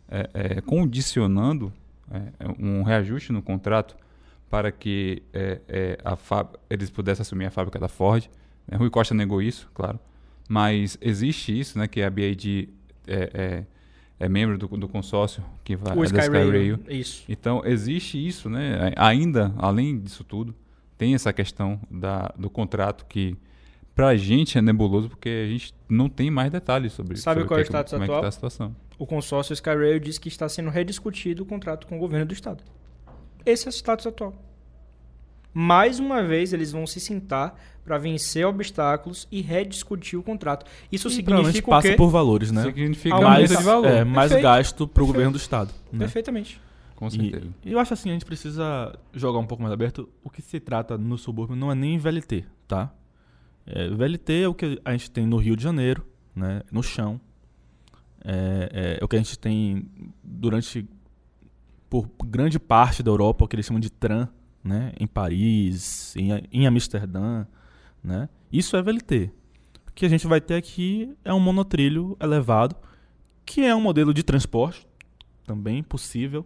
é, 0.10 0.62
condicionando 0.62 1.72
um 2.58 2.82
reajuste 2.82 3.32
no 3.32 3.42
contrato 3.42 3.96
para 4.50 4.72
que 4.72 5.22
a 6.04 6.48
eles 6.68 6.90
pudessem 6.90 7.22
assumir 7.22 7.46
a 7.46 7.52
fábrica 7.52 7.78
da 7.78 7.88
Ford. 7.88 8.28
Rui 8.74 8.90
Costa 8.90 9.14
negou 9.14 9.42
isso, 9.42 9.70
claro. 9.76 10.00
Mas 10.48 10.98
existe 11.00 11.58
isso, 11.58 11.78
né? 11.78 11.88
Que 11.88 12.02
a 12.02 12.10
BID 12.10 12.70
é, 13.06 13.64
é 14.20 14.28
membro 14.28 14.58
do, 14.58 14.68
do 14.68 14.88
consórcio 14.88 15.44
que 15.64 15.76
vai 15.76 15.96
o 15.96 16.04
é 16.04 16.06
Sky, 16.06 16.20
Sky 16.20 16.32
Rail. 16.32 16.80
Isso. 16.90 17.24
Então 17.30 17.62
existe 17.64 18.28
isso, 18.28 18.50
né? 18.50 18.92
Ainda 18.98 19.54
além 19.58 20.00
disso 20.00 20.24
tudo, 20.24 20.54
tem 20.98 21.16
essa 21.16 21.32
questão 21.32 21.80
da, 21.90 22.34
do 22.38 22.50
contrato 22.50 23.06
que 23.06 23.38
para 23.96 24.10
a 24.10 24.16
gente 24.16 24.58
é 24.58 24.62
nebuloso 24.62 25.10
porque 25.10 25.30
a 25.30 25.48
gente 25.48 25.74
não 25.88 26.10
tem 26.10 26.32
mais 26.32 26.52
detalhes 26.52 26.94
sobre 26.94 27.16
isso. 27.16 27.24
Sabe 27.24 27.42
sobre 27.42 27.48
qual 27.48 27.60
é 27.60 27.64
o 27.64 27.66
status 27.66 27.94
como 27.94 28.04
atual? 28.04 28.18
É 28.18 28.20
que 28.20 28.24
tá 28.24 28.28
a 28.28 28.32
situação. 28.32 28.76
O 28.98 29.06
consórcio 29.06 29.54
Sky 29.54 29.70
Rail 29.70 30.00
diz 30.00 30.18
que 30.18 30.28
está 30.28 30.48
sendo 30.50 30.70
rediscutido 30.70 31.44
o 31.44 31.46
contrato 31.46 31.88
com 31.88 31.98
o 31.98 32.00
governo 32.00 32.26
do 32.26 32.34
estado. 32.34 32.64
Esse 33.46 33.68
é 33.68 33.70
o 33.70 33.74
status 33.74 34.08
atual. 34.08 34.34
Mais 35.54 36.00
uma 36.00 36.24
vez 36.24 36.54
eles 36.54 36.72
vão 36.72 36.86
se 36.86 37.00
sentar 37.00 37.56
para 37.84 37.98
vencer 37.98 38.46
obstáculos 38.46 39.28
e 39.32 39.42
rediscutir 39.42 40.20
o 40.20 40.22
contrato. 40.22 40.66
Isso 40.92 41.08
e 41.08 41.12
significa 41.12 41.70
passa 41.70 41.88
o 41.88 41.92
quê? 41.92 41.98
por 41.98 42.10
valores, 42.10 42.52
né? 42.52 42.64
Significa 42.64 43.20
mais, 43.20 43.50
de 43.50 43.64
valor. 43.64 43.88
É, 43.88 44.04
mais 44.04 44.32
Perfeito. 44.32 44.44
gasto 44.44 44.88
para 44.88 45.04
o 45.04 45.08
governo 45.08 45.32
do 45.32 45.38
estado. 45.38 45.74
Né? 45.92 46.00
Perfeitamente. 46.00 46.62
Com 46.96 47.10
certeza. 47.10 47.48
E, 47.66 47.72
eu 47.72 47.80
acho 47.80 47.94
assim, 47.94 48.10
a 48.10 48.14
gente 48.14 48.26
precisa 48.26 48.94
jogar 49.14 49.40
um 49.40 49.46
pouco 49.48 49.64
mais 49.64 49.74
aberto. 49.74 50.10
O 50.24 50.30
que 50.30 50.42
se 50.42 50.60
trata 50.60 50.98
no 50.98 51.18
subúrbio 51.18 51.56
não 51.56 51.72
é 51.72 51.76
nem 51.76 51.98
VLT, 51.98 52.46
tá? 52.68 52.94
É, 53.66 53.88
VLT 53.90 54.42
é 54.42 54.48
o 54.48 54.54
que 54.54 54.80
a 54.84 54.92
gente 54.92 55.12
tem 55.12 55.26
no 55.26 55.38
Rio 55.38 55.56
de 55.56 55.64
Janeiro, 55.64 56.06
né? 56.36 56.62
No 56.72 56.82
chão. 56.82 57.20
É, 58.24 58.70
é, 58.72 58.98
é 59.02 59.06
o 59.06 59.08
que 59.08 59.16
a 59.16 59.20
gente 59.20 59.38
tem 59.38 59.88
durante 60.24 60.88
por 61.90 62.08
grande 62.24 62.60
parte 62.60 63.02
da 63.02 63.10
Europa, 63.10 63.46
o 63.46 63.48
que 63.48 63.56
eles 63.56 63.66
chamam 63.66 63.80
de 63.80 63.90
tram, 63.90 64.30
né? 64.64 64.94
Em 65.00 65.08
Paris, 65.08 66.16
em, 66.16 66.30
em 66.52 66.68
Amsterdã, 66.68 67.46
né? 68.04 68.30
Isso 68.52 68.76
é 68.76 68.82
VLT. 68.82 69.32
O 69.88 69.92
que 69.94 70.06
a 70.06 70.10
gente 70.10 70.28
vai 70.28 70.40
ter 70.40 70.56
aqui 70.56 71.16
é 71.26 71.34
um 71.34 71.40
monotrilho 71.40 72.16
elevado, 72.22 72.76
que 73.46 73.62
é 73.62 73.76
um 73.76 73.82
modelo 73.82 74.14
de 74.14 74.24
transporte 74.24 74.88
também 75.46 75.82
possível, 75.82 76.46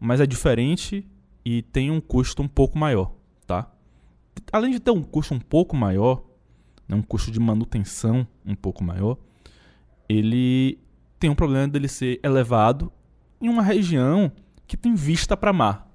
mas 0.00 0.20
é 0.20 0.26
diferente 0.26 1.06
e 1.44 1.62
tem 1.62 1.90
um 1.90 2.00
custo 2.00 2.42
um 2.42 2.48
pouco 2.48 2.76
maior? 2.76 3.14
Além 4.52 4.70
de 4.70 4.80
ter 4.80 4.90
um 4.90 5.02
custo 5.02 5.34
um 5.34 5.40
pouco 5.40 5.76
maior, 5.76 6.22
né, 6.88 6.96
um 6.96 7.02
custo 7.02 7.30
de 7.30 7.40
manutenção 7.40 8.26
um 8.44 8.54
pouco 8.54 8.82
maior, 8.82 9.16
ele 10.08 10.78
tem 11.18 11.30
um 11.30 11.34
problema 11.34 11.68
dele 11.68 11.88
ser 11.88 12.20
elevado 12.22 12.92
em 13.40 13.48
uma 13.48 13.62
região 13.62 14.30
que 14.66 14.76
tem 14.76 14.94
vista 14.94 15.36
para 15.36 15.52
mar, 15.52 15.90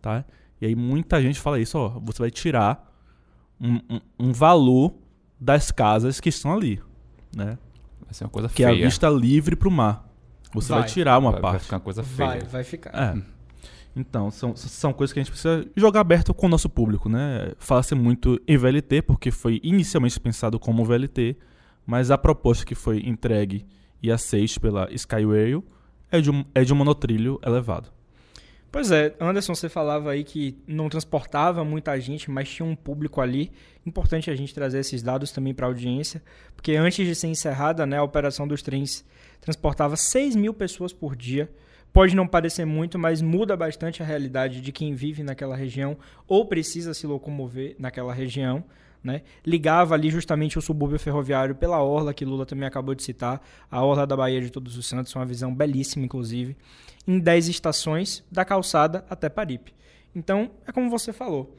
tá? 0.00 0.24
E 0.60 0.66
aí 0.66 0.74
muita 0.74 1.20
gente 1.20 1.40
fala 1.40 1.58
isso, 1.60 1.78
ó, 1.78 2.00
você 2.00 2.18
vai 2.20 2.30
tirar 2.30 2.92
um, 3.60 3.76
um, 3.88 4.00
um 4.18 4.32
valor 4.32 4.94
das 5.38 5.70
casas 5.70 6.20
que 6.20 6.28
estão 6.28 6.52
ali, 6.52 6.80
né? 7.34 7.58
Vai 8.04 8.14
ser 8.14 8.24
uma 8.24 8.30
coisa 8.30 8.48
que 8.48 8.56
feia. 8.56 8.68
é 8.68 8.70
a 8.70 8.84
vista 8.84 9.08
livre 9.08 9.56
para 9.56 9.68
o 9.68 9.70
mar. 9.70 10.08
Você 10.54 10.70
vai, 10.70 10.80
vai 10.80 10.88
tirar 10.88 11.18
uma 11.18 11.32
vai, 11.32 11.40
parte. 11.40 11.52
Vai 11.54 11.64
ficar 11.64 11.76
uma 11.76 11.82
coisa 11.82 12.02
feia. 12.02 12.28
Vai, 12.28 12.40
vai 12.40 12.64
ficar. 12.64 12.94
É. 12.94 13.35
Então, 13.96 14.30
são, 14.30 14.54
são 14.54 14.92
coisas 14.92 15.14
que 15.14 15.18
a 15.18 15.22
gente 15.22 15.32
precisa 15.32 15.66
jogar 15.74 16.00
aberto 16.00 16.34
com 16.34 16.44
o 16.44 16.48
nosso 16.50 16.68
público, 16.68 17.08
né? 17.08 17.52
Fala-se 17.58 17.94
muito 17.94 18.38
em 18.46 18.56
VLT, 18.58 19.00
porque 19.00 19.30
foi 19.30 19.58
inicialmente 19.64 20.20
pensado 20.20 20.58
como 20.58 20.84
VLT, 20.84 21.34
mas 21.86 22.10
a 22.10 22.18
proposta 22.18 22.66
que 22.66 22.74
foi 22.74 22.98
entregue 23.00 23.64
e 24.02 24.12
aceite 24.12 24.60
pela 24.60 24.92
Skyrail 24.92 25.64
é 26.10 26.20
de 26.20 26.30
um, 26.30 26.44
é 26.54 26.62
de 26.62 26.74
um 26.74 26.76
monotrilho 26.76 27.40
elevado. 27.42 27.90
Pois 28.70 28.90
é, 28.90 29.14
Anderson, 29.18 29.54
você 29.54 29.70
falava 29.70 30.10
aí 30.10 30.22
que 30.22 30.58
não 30.66 30.90
transportava 30.90 31.64
muita 31.64 31.98
gente, 31.98 32.30
mas 32.30 32.50
tinha 32.50 32.66
um 32.66 32.76
público 32.76 33.22
ali. 33.22 33.50
Importante 33.86 34.30
a 34.30 34.36
gente 34.36 34.52
trazer 34.52 34.80
esses 34.80 35.02
dados 35.02 35.32
também 35.32 35.54
para 35.54 35.64
a 35.64 35.70
audiência, 35.70 36.22
porque 36.54 36.76
antes 36.76 37.06
de 37.06 37.14
ser 37.14 37.28
encerrada, 37.28 37.86
né, 37.86 37.96
a 37.96 38.02
operação 38.02 38.46
dos 38.46 38.60
trens 38.60 39.02
transportava 39.40 39.96
6 39.96 40.36
mil 40.36 40.52
pessoas 40.52 40.92
por 40.92 41.16
dia. 41.16 41.50
Pode 41.96 42.14
não 42.14 42.26
parecer 42.26 42.66
muito, 42.66 42.98
mas 42.98 43.22
muda 43.22 43.56
bastante 43.56 44.02
a 44.02 44.04
realidade 44.04 44.60
de 44.60 44.70
quem 44.70 44.94
vive 44.94 45.22
naquela 45.22 45.56
região 45.56 45.96
ou 46.28 46.44
precisa 46.44 46.92
se 46.92 47.06
locomover 47.06 47.74
naquela 47.78 48.12
região. 48.12 48.62
Né? 49.02 49.22
Ligava 49.46 49.94
ali 49.94 50.10
justamente 50.10 50.58
o 50.58 50.60
subúrbio 50.60 50.98
ferroviário 50.98 51.54
pela 51.54 51.82
orla 51.82 52.12
que 52.12 52.22
Lula 52.22 52.44
também 52.44 52.68
acabou 52.68 52.94
de 52.94 53.02
citar, 53.02 53.40
a 53.70 53.82
orla 53.82 54.06
da 54.06 54.14
Bahia 54.14 54.42
de 54.42 54.50
Todos 54.50 54.76
os 54.76 54.86
Santos, 54.86 55.14
uma 55.14 55.24
visão 55.24 55.54
belíssima 55.54 56.04
inclusive 56.04 56.54
em 57.08 57.18
10 57.18 57.48
estações, 57.48 58.22
da 58.30 58.44
calçada 58.44 59.06
até 59.08 59.30
Paripe. 59.30 59.72
Então, 60.14 60.50
é 60.66 60.72
como 60.72 60.90
você 60.90 61.14
falou, 61.14 61.56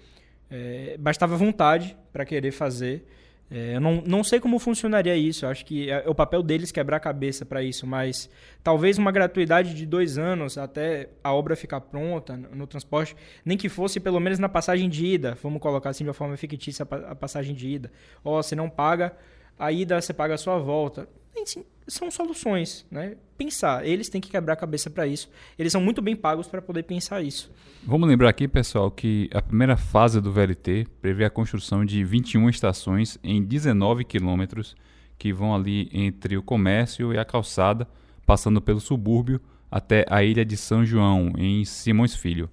é, 0.52 0.98
bastava 1.00 1.36
vontade 1.36 1.98
para 2.14 2.24
querer 2.24 2.52
fazer. 2.52 3.08
É, 3.50 3.76
eu 3.76 3.82
não, 3.82 4.02
não 4.06 4.24
sei 4.26 4.42
como 4.42 4.60
funcionaria 4.60 5.16
isso, 5.16 5.46
eu 5.46 5.50
acho 5.50 5.66
que 5.66 5.90
é, 5.90 6.04
é 6.06 6.10
o 6.10 6.14
papel 6.14 6.44
deles 6.44 6.70
quebrar 6.70 6.98
a 6.98 7.00
cabeça 7.00 7.46
para 7.46 7.64
isso, 7.64 7.88
mas 7.88 8.30
talvez 8.62 8.98
uma 8.98 9.10
gratuidade 9.10 9.74
de 9.74 9.86
dois 9.86 10.18
anos 10.18 10.58
até 10.58 11.10
a 11.24 11.34
obra 11.34 11.56
ficar 11.56 11.80
pronta 11.80 12.36
no, 12.36 12.50
no, 12.54 12.68
transporte, 12.68 13.16
nem 13.46 13.58
que 13.58 13.70
fosse 13.70 14.02
pelo 14.02 14.20
menos 14.20 14.38
na 14.38 14.50
passagem 14.50 14.90
de 14.90 15.06
ida, 15.06 15.38
vamos 15.42 15.62
colocar 15.62 15.92
assim 15.92 16.04
de 16.04 16.10
uma 16.10 16.14
forma 16.14 16.36
fictícia 16.36 16.86
a 16.86 17.16
passagem 17.16 17.56
de 17.56 17.70
ida. 17.70 17.92
Ó, 18.24 18.38
oh, 18.38 18.44
você 18.44 18.54
não 18.54 18.70
paga 18.70 19.16
a 19.58 19.72
ida, 19.72 20.00
você 20.02 20.14
paga 20.14 20.34
a 20.34 20.38
sua 20.38 20.58
volta. 20.58 21.08
Enfim, 21.36 21.64
são 21.88 22.12
soluções, 22.12 22.86
né? 22.92 23.16
Pensar, 23.38 23.86
eles 23.86 24.10
têm 24.10 24.20
que 24.20 24.30
quebrar 24.30 24.54
a 24.54 24.58
cabeça 24.58 24.90
para 24.90 25.08
isso. 25.08 25.30
Eles 25.58 25.72
são 25.72 25.80
muito 25.80 26.02
bem 26.02 26.16
pagos 26.16 26.48
para 26.48 26.62
poder 26.62 26.84
pensar 26.84 27.22
isso. 27.22 27.52
Vamos 27.86 28.10
lembrar 28.10 28.30
aqui, 28.30 28.48
pessoal, 28.48 28.92
que 28.92 29.30
a 29.34 29.42
primeira 29.42 29.78
fase 29.78 30.20
do 30.20 30.32
VLT 30.32 30.88
prevê 31.02 31.24
a 31.24 31.30
construção 31.30 31.86
de 31.86 32.04
21 32.04 32.50
estações 32.50 33.18
em 33.24 33.44
19 33.44 34.04
quilômetros 34.04 34.76
que 35.18 35.32
vão 35.32 35.56
ali 35.56 35.90
entre 35.94 36.38
o 36.38 36.44
comércio 36.44 37.14
e 37.14 37.18
a 37.18 37.26
calçada, 37.26 37.88
passando 38.26 38.62
pelo 38.62 38.80
subúrbio 38.80 39.40
até 39.70 40.06
a 40.10 40.24
ilha 40.24 40.46
de 40.46 40.56
São 40.56 40.86
João, 40.86 41.34
em 41.38 41.64
Simões 41.66 42.16
Filho. 42.16 42.50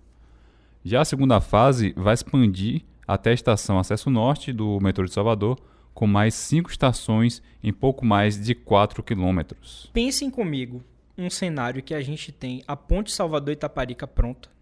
Já 0.85 1.01
a 1.01 1.05
segunda 1.05 1.40
fase 1.40 1.94
vai 1.97 2.14
expandir 2.14 2.83
até 3.07 3.31
a 3.31 3.35
estação 3.35 3.79
Acesso 3.79 4.11
Norte 4.11 4.53
do 4.53 4.79
metrô 4.81 5.05
de 5.05 5.12
Salvador, 5.12 5.59
com 5.94 6.07
mais 6.07 6.35
cinco 6.35 6.70
estações 6.70 7.40
em 7.62 7.72
pouco 7.72 8.04
mais 8.04 8.38
de 8.38 8.54
4 8.54 9.02
quilômetros. 9.02 9.88
Pensem 9.92 10.28
comigo 10.28 10.83
um 11.16 11.30
cenário 11.30 11.83
que 11.83 11.94
a 11.94 12.00
gente 12.02 12.33
tem 12.33 12.62
a 12.66 12.76
Ponte 12.76 13.12
Salvador-Itaparica 13.12 14.07
pronta. 14.07 14.52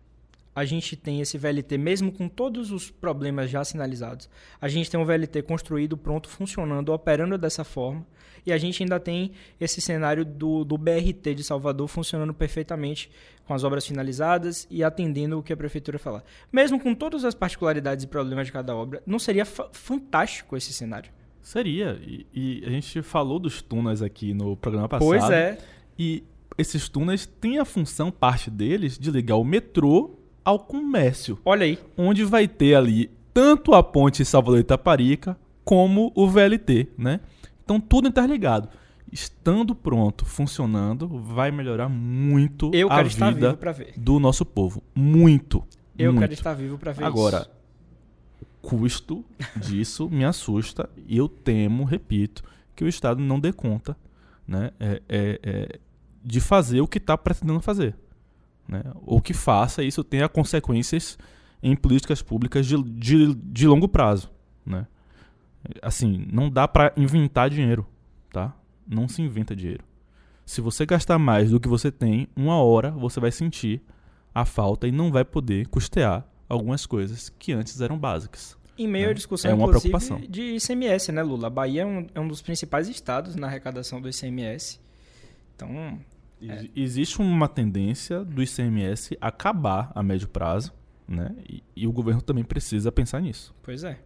A 0.54 0.66
gente 0.66 0.94
tem 0.96 1.22
esse 1.22 1.38
VLT, 1.38 1.78
mesmo 1.78 2.12
com 2.12 2.28
todos 2.28 2.70
os 2.70 2.90
problemas 2.90 3.48
já 3.48 3.64
sinalizados. 3.64 4.28
A 4.60 4.68
gente 4.68 4.90
tem 4.90 5.00
um 5.00 5.04
VLT 5.04 5.40
construído, 5.42 5.96
pronto, 5.96 6.28
funcionando, 6.28 6.92
operando 6.92 7.38
dessa 7.38 7.64
forma. 7.64 8.06
E 8.44 8.52
a 8.52 8.58
gente 8.58 8.82
ainda 8.82 9.00
tem 9.00 9.32
esse 9.58 9.80
cenário 9.80 10.26
do, 10.26 10.62
do 10.62 10.76
BRT 10.76 11.34
de 11.34 11.42
Salvador 11.42 11.88
funcionando 11.88 12.34
perfeitamente, 12.34 13.10
com 13.46 13.54
as 13.54 13.64
obras 13.64 13.86
finalizadas 13.86 14.66
e 14.70 14.84
atendendo 14.84 15.38
o 15.38 15.42
que 15.42 15.54
a 15.54 15.56
prefeitura 15.56 15.98
falar. 15.98 16.22
Mesmo 16.52 16.78
com 16.78 16.94
todas 16.94 17.24
as 17.24 17.34
particularidades 17.34 18.04
e 18.04 18.08
problemas 18.08 18.46
de 18.46 18.52
cada 18.52 18.76
obra, 18.76 19.02
não 19.06 19.18
seria 19.18 19.46
fantástico 19.46 20.54
esse 20.54 20.72
cenário? 20.72 21.10
Seria. 21.42 22.00
E, 22.02 22.26
e, 22.32 22.64
a 22.64 22.70
gente 22.70 23.02
falou 23.02 23.38
dos 23.38 23.60
túneis 23.60 24.00
aqui 24.00 24.32
no 24.32 24.56
programa 24.56 24.88
passado. 24.88 25.08
Pois 25.08 25.28
é. 25.30 25.58
E 25.98 26.22
esses 26.56 26.88
túneis 26.88 27.26
têm 27.26 27.58
a 27.58 27.64
função, 27.64 28.10
parte 28.10 28.50
deles, 28.50 28.98
de 28.98 29.10
ligar 29.10 29.36
o 29.36 29.44
metrô 29.44 30.18
ao 30.44 30.58
comércio. 30.58 31.38
Olha 31.44 31.64
aí. 31.64 31.78
Onde 31.96 32.24
vai 32.24 32.46
ter 32.46 32.74
ali 32.74 33.10
tanto 33.34 33.74
a 33.74 33.82
ponte 33.82 34.24
Salvador 34.24 34.60
Itaparica 34.60 35.36
como 35.64 36.12
o 36.14 36.28
VLT, 36.28 36.88
né? 36.96 37.20
Então 37.64 37.80
tudo 37.80 38.08
interligado. 38.08 38.68
Estando 39.10 39.74
pronto, 39.74 40.24
funcionando, 40.24 41.06
vai 41.06 41.50
melhorar 41.50 41.88
muito 41.88 42.70
Eu 42.72 42.90
a 42.90 43.02
vida 43.02 43.58
do 43.96 44.18
nosso 44.18 44.44
povo. 44.44 44.82
Muito. 44.94 45.62
Eu 45.98 46.12
muito. 46.12 46.22
quero 46.22 46.32
estar 46.32 46.54
vivo 46.54 46.78
para 46.78 46.92
ver 46.92 47.04
Agora, 47.04 47.38
isso. 47.40 47.50
Custo 48.62 49.24
disso 49.56 50.08
me 50.08 50.24
assusta 50.24 50.88
e 51.06 51.18
eu 51.18 51.28
temo, 51.28 51.84
repito, 51.84 52.42
que 52.74 52.84
o 52.84 52.88
Estado 52.88 53.20
não 53.20 53.38
dê 53.38 53.52
conta 53.52 53.96
né, 54.46 54.70
é, 54.80 55.02
é, 55.08 55.40
é 55.42 55.78
de 56.24 56.40
fazer 56.40 56.80
o 56.80 56.86
que 56.86 56.98
está 56.98 57.18
pretendendo 57.18 57.60
fazer. 57.60 57.96
Né? 58.66 58.82
Ou 59.04 59.20
que 59.20 59.34
faça 59.34 59.82
isso 59.82 60.04
tenha 60.04 60.28
consequências 60.28 61.18
em 61.62 61.74
políticas 61.74 62.22
públicas 62.22 62.64
de, 62.64 62.80
de, 62.82 63.34
de 63.34 63.66
longo 63.66 63.88
prazo. 63.88 64.30
Né? 64.64 64.86
Assim, 65.82 66.26
não 66.32 66.48
dá 66.48 66.66
para 66.68 66.92
inventar 66.96 67.50
dinheiro. 67.50 67.86
Tá? 68.32 68.54
Não 68.86 69.08
se 69.08 69.20
inventa 69.20 69.54
dinheiro. 69.54 69.84
Se 70.46 70.60
você 70.60 70.86
gastar 70.86 71.18
mais 71.18 71.50
do 71.50 71.60
que 71.60 71.68
você 71.68 71.90
tem, 71.90 72.28
uma 72.36 72.56
hora 72.56 72.90
você 72.90 73.18
vai 73.20 73.32
sentir 73.32 73.82
a 74.34 74.44
falta 74.44 74.86
e 74.88 74.92
não 74.92 75.10
vai 75.10 75.24
poder 75.24 75.66
custear 75.68 76.24
algumas 76.52 76.84
coisas 76.84 77.30
que 77.38 77.52
antes 77.52 77.80
eram 77.80 77.98
básicas. 77.98 78.56
Em 78.76 78.86
meio 78.86 79.06
né? 79.06 79.10
à 79.12 79.14
discussão, 79.14 79.50
é 79.50 79.54
uma 79.54 79.68
preocupação. 79.68 80.20
de 80.20 80.56
ICMS, 80.56 81.12
né, 81.12 81.22
Lula? 81.22 81.46
A 81.46 81.50
Bahia 81.50 81.82
é 81.82 81.86
um, 81.86 82.06
é 82.14 82.20
um, 82.20 82.28
dos 82.28 82.42
principais 82.42 82.88
estados 82.88 83.34
na 83.34 83.46
arrecadação 83.46 84.00
do 84.00 84.08
ICMS. 84.08 84.80
Então. 85.54 85.98
É. 86.42 86.66
Existe 86.74 87.20
uma 87.20 87.48
tendência 87.48 88.24
do 88.24 88.42
ICMS 88.42 89.16
acabar 89.20 89.92
a 89.94 90.02
médio 90.02 90.26
prazo, 90.26 90.72
né? 91.06 91.34
E, 91.48 91.62
e 91.76 91.86
o 91.86 91.92
governo 91.92 92.20
também 92.20 92.42
precisa 92.42 92.90
pensar 92.90 93.20
nisso. 93.20 93.54
Pois 93.62 93.84
é. 93.84 94.00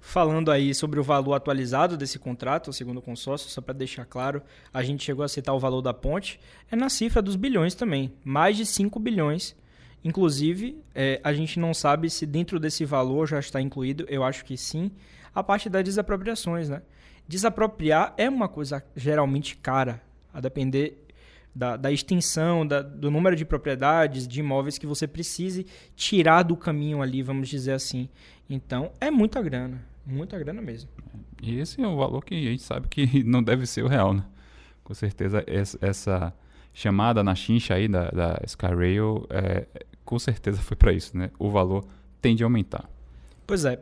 Falando 0.00 0.50
aí 0.50 0.74
sobre 0.74 0.98
o 0.98 1.02
valor 1.02 1.34
atualizado 1.34 1.96
desse 1.98 2.18
contrato, 2.18 2.72
segundo 2.72 2.98
o 2.98 3.02
consórcio, 3.02 3.50
só 3.50 3.60
para 3.60 3.74
deixar 3.74 4.06
claro, 4.06 4.42
a 4.72 4.82
gente 4.82 5.04
chegou 5.04 5.22
a 5.22 5.28
citar 5.28 5.54
o 5.54 5.58
valor 5.58 5.82
da 5.82 5.92
ponte, 5.92 6.40
é 6.70 6.76
na 6.76 6.88
cifra 6.88 7.20
dos 7.20 7.36
bilhões 7.36 7.74
também, 7.74 8.10
mais 8.24 8.56
de 8.56 8.64
5 8.64 8.98
bilhões. 8.98 9.54
Inclusive, 10.02 10.82
é, 10.94 11.20
a 11.22 11.32
gente 11.32 11.58
não 11.58 11.74
sabe 11.74 12.08
se 12.08 12.24
dentro 12.24 12.58
desse 12.58 12.84
valor 12.84 13.28
já 13.28 13.38
está 13.38 13.60
incluído, 13.60 14.06
eu 14.08 14.24
acho 14.24 14.44
que 14.44 14.56
sim, 14.56 14.90
a 15.34 15.42
parte 15.42 15.68
das 15.68 15.84
desapropriações. 15.84 16.68
Né? 16.68 16.82
Desapropriar 17.28 18.14
é 18.16 18.28
uma 18.28 18.48
coisa 18.48 18.82
geralmente 18.96 19.56
cara, 19.56 20.02
a 20.32 20.40
depender 20.40 21.06
da, 21.54 21.76
da 21.76 21.92
extensão, 21.92 22.66
da, 22.66 22.80
do 22.80 23.10
número 23.10 23.36
de 23.36 23.44
propriedades, 23.44 24.26
de 24.26 24.40
imóveis 24.40 24.78
que 24.78 24.86
você 24.86 25.06
precise 25.06 25.66
tirar 25.94 26.42
do 26.42 26.56
caminho 26.56 27.02
ali, 27.02 27.22
vamos 27.22 27.48
dizer 27.48 27.72
assim. 27.72 28.08
Então, 28.48 28.92
é 29.00 29.10
muita 29.10 29.42
grana. 29.42 29.84
Muita 30.06 30.38
grana 30.38 30.62
mesmo. 30.62 30.88
E 31.42 31.58
esse 31.58 31.80
é 31.80 31.86
um 31.86 31.96
valor 31.96 32.24
que 32.24 32.34
a 32.34 32.50
gente 32.50 32.62
sabe 32.62 32.88
que 32.88 33.22
não 33.24 33.42
deve 33.42 33.66
ser 33.66 33.84
o 33.84 33.88
real, 33.88 34.14
né? 34.14 34.24
Com 34.82 34.94
certeza, 34.94 35.44
essa 35.46 36.34
chamada 36.72 37.22
na 37.22 37.34
chincha 37.34 37.74
aí 37.74 37.86
da, 37.86 38.10
da 38.10 38.40
Skyrail, 38.44 39.26
é, 39.30 39.66
com 40.10 40.18
certeza 40.18 40.60
foi 40.60 40.76
para 40.76 40.92
isso, 40.92 41.16
né? 41.16 41.30
O 41.38 41.48
valor 41.48 41.84
tende 42.20 42.42
a 42.42 42.46
aumentar. 42.46 42.90
Pois 43.46 43.64
é. 43.64 43.78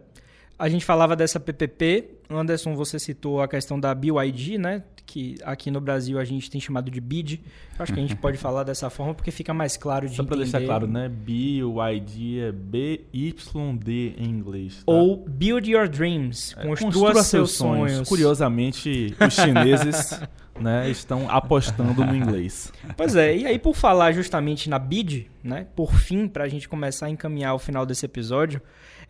A 0.58 0.68
gente 0.68 0.84
falava 0.84 1.14
dessa 1.14 1.38
PPP. 1.38 2.16
Anderson, 2.28 2.74
você 2.74 2.98
citou 2.98 3.40
a 3.40 3.46
questão 3.46 3.78
da 3.78 3.94
BYD, 3.94 4.58
né? 4.58 4.82
Que 5.06 5.36
aqui 5.44 5.70
no 5.70 5.80
Brasil 5.80 6.18
a 6.18 6.24
gente 6.24 6.50
tem 6.50 6.60
chamado 6.60 6.90
de 6.90 7.00
BID. 7.00 7.40
Acho 7.78 7.92
que 7.94 7.98
a 7.98 8.02
gente 8.02 8.16
pode 8.20 8.36
falar 8.36 8.64
dessa 8.64 8.90
forma 8.90 9.14
porque 9.14 9.30
fica 9.30 9.54
mais 9.54 9.76
claro 9.76 10.08
de. 10.08 10.16
Só 10.16 10.24
para 10.24 10.36
deixar 10.36 10.60
claro, 10.60 10.88
né? 10.88 11.08
BYD 11.08 12.40
é 12.40 12.52
B-Y-D 12.52 14.14
em 14.18 14.24
inglês. 14.24 14.78
Tá? 14.78 14.92
Ou 14.92 15.24
Build 15.28 15.70
Your 15.70 15.88
Dreams. 15.88 16.54
É, 16.58 16.66
construa, 16.66 16.90
construa 16.92 17.22
seus 17.22 17.52
sonhos. 17.52 17.92
sonhos. 17.92 18.08
Curiosamente, 18.08 19.16
os 19.18 19.34
chineses 19.34 20.20
né, 20.60 20.90
estão 20.90 21.30
apostando 21.30 22.04
no 22.04 22.14
inglês. 22.14 22.72
Pois 22.96 23.14
é. 23.14 23.34
E 23.36 23.46
aí, 23.46 23.58
por 23.60 23.76
falar 23.76 24.10
justamente 24.10 24.68
na 24.68 24.78
BID, 24.78 25.30
né? 25.42 25.68
Por 25.76 25.94
fim, 25.94 26.26
para 26.26 26.44
a 26.44 26.48
gente 26.48 26.68
começar 26.68 27.06
a 27.06 27.10
encaminhar 27.10 27.54
o 27.54 27.58
final 27.60 27.86
desse 27.86 28.04
episódio... 28.04 28.60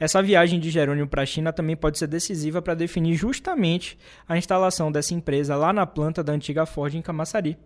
Essa 0.00 0.22
viagem 0.22 0.60
de 0.60 0.70
Jerônimo 0.70 1.08
para 1.08 1.22
a 1.22 1.26
China 1.26 1.52
também 1.52 1.76
pode 1.76 1.98
ser 1.98 2.06
decisiva 2.06 2.62
para 2.62 2.74
definir 2.74 3.14
justamente 3.14 3.98
a 4.28 4.38
instalação 4.38 4.92
dessa 4.92 5.12
empresa 5.12 5.56
lá 5.56 5.72
na 5.72 5.84
planta 5.86 6.22
da 6.22 6.32
antiga 6.32 6.64
Ford 6.64 6.94
em 6.94 7.02
Camaçari. 7.02 7.58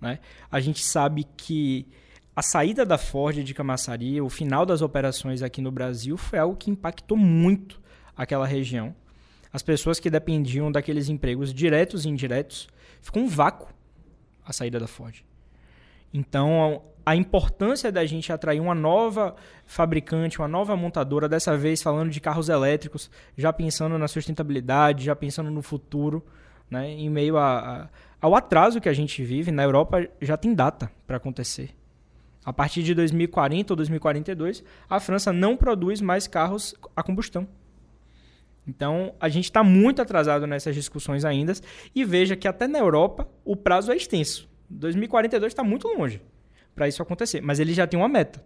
Né? 0.00 0.18
A 0.50 0.58
gente 0.58 0.82
sabe 0.82 1.26
que 1.36 1.86
a 2.34 2.42
saída 2.42 2.84
da 2.84 2.96
Ford 2.96 3.42
de 3.42 3.54
Camaçari, 3.54 4.20
o 4.20 4.28
final 4.28 4.64
das 4.64 4.82
operações 4.82 5.42
aqui 5.42 5.60
no 5.60 5.70
Brasil, 5.70 6.16
foi 6.16 6.38
algo 6.38 6.56
que 6.56 6.70
impactou 6.70 7.16
muito 7.16 7.80
aquela 8.16 8.46
região. 8.46 8.94
As 9.52 9.62
pessoas 9.62 10.00
que 10.00 10.10
dependiam 10.10 10.70
daqueles 10.72 11.08
empregos 11.08 11.52
diretos 11.52 12.04
e 12.04 12.08
indiretos, 12.08 12.68
ficou 13.00 13.22
um 13.22 13.28
vácuo 13.28 13.68
a 14.44 14.52
saída 14.52 14.78
da 14.78 14.86
Ford. 14.86 15.24
Então, 16.12 16.82
a 17.04 17.14
importância 17.14 17.92
da 17.92 18.04
gente 18.04 18.32
atrair 18.32 18.60
uma 18.60 18.74
nova 18.74 19.36
fabricante, 19.64 20.40
uma 20.40 20.48
nova 20.48 20.76
montadora, 20.76 21.28
dessa 21.28 21.56
vez 21.56 21.80
falando 21.80 22.10
de 22.10 22.20
carros 22.20 22.48
elétricos, 22.48 23.08
já 23.36 23.52
pensando 23.52 23.96
na 23.96 24.08
sustentabilidade, 24.08 25.04
já 25.04 25.14
pensando 25.14 25.50
no 25.50 25.62
futuro, 25.62 26.24
né? 26.68 26.90
em 26.90 27.08
meio 27.08 27.36
a, 27.36 27.58
a, 27.58 27.88
ao 28.20 28.34
atraso 28.34 28.80
que 28.80 28.88
a 28.88 28.92
gente 28.92 29.22
vive, 29.22 29.52
na 29.52 29.62
Europa 29.62 30.08
já 30.20 30.36
tem 30.36 30.52
data 30.52 30.90
para 31.06 31.16
acontecer. 31.16 31.70
A 32.44 32.52
partir 32.52 32.82
de 32.82 32.94
2040 32.94 33.72
ou 33.72 33.76
2042, 33.76 34.64
a 34.88 34.98
França 34.98 35.32
não 35.32 35.56
produz 35.56 36.00
mais 36.00 36.26
carros 36.26 36.74
a 36.94 37.02
combustão. 37.02 37.46
Então, 38.66 39.14
a 39.20 39.28
gente 39.28 39.44
está 39.44 39.62
muito 39.62 40.02
atrasado 40.02 40.46
nessas 40.46 40.74
discussões 40.74 41.24
ainda. 41.24 41.52
E 41.94 42.04
veja 42.04 42.34
que 42.34 42.48
até 42.48 42.66
na 42.66 42.78
Europa 42.78 43.28
o 43.44 43.54
prazo 43.54 43.92
é 43.92 43.96
extenso. 43.96 44.48
2042 44.68 45.52
está 45.52 45.62
muito 45.62 45.88
longe 45.88 46.20
para 46.74 46.86
isso 46.86 47.02
acontecer. 47.02 47.40
Mas 47.40 47.58
ele 47.58 47.72
já 47.72 47.86
tem 47.86 47.98
uma 47.98 48.08
meta. 48.08 48.44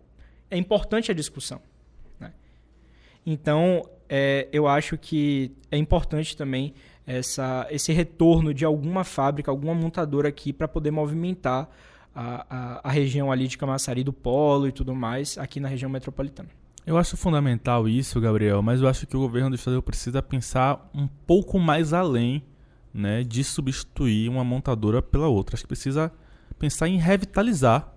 É 0.50 0.56
importante 0.56 1.10
a 1.10 1.14
discussão. 1.14 1.60
Né? 2.18 2.32
Então, 3.26 3.88
é, 4.08 4.48
eu 4.52 4.66
acho 4.66 4.96
que 4.96 5.52
é 5.70 5.76
importante 5.76 6.36
também 6.36 6.74
essa, 7.06 7.66
esse 7.70 7.92
retorno 7.92 8.54
de 8.54 8.64
alguma 8.64 9.04
fábrica, 9.04 9.50
alguma 9.50 9.74
montadora 9.74 10.28
aqui 10.28 10.52
para 10.52 10.68
poder 10.68 10.90
movimentar 10.90 11.68
a, 12.14 12.46
a, 12.48 12.88
a, 12.88 12.90
região 12.90 13.30
ali 13.30 13.48
de 13.48 13.56
Camaçari 13.56 14.04
do 14.04 14.12
Polo 14.12 14.68
e 14.68 14.72
tudo 14.72 14.94
mais 14.94 15.38
aqui 15.38 15.60
na 15.60 15.68
região 15.68 15.90
metropolitana. 15.90 16.48
Eu 16.86 16.96
acho 16.96 17.16
fundamental 17.16 17.88
isso, 17.88 18.20
Gabriel, 18.20 18.62
mas 18.62 18.80
eu 18.80 18.88
acho 18.88 19.06
que 19.06 19.16
o 19.16 19.20
governo 19.20 19.50
do 19.50 19.56
estado 19.56 19.80
precisa 19.82 20.22
pensar 20.22 20.90
um 20.94 21.06
pouco 21.06 21.58
mais 21.58 21.92
além 21.92 22.42
né, 22.92 23.22
de 23.22 23.44
substituir 23.44 24.28
uma 24.28 24.44
montadora 24.44 25.00
pela 25.00 25.28
outra. 25.28 25.54
Acho 25.54 25.64
que 25.64 25.68
precisa 25.68 26.12
pensar 26.58 26.88
em 26.88 26.98
revitalizar 26.98 27.94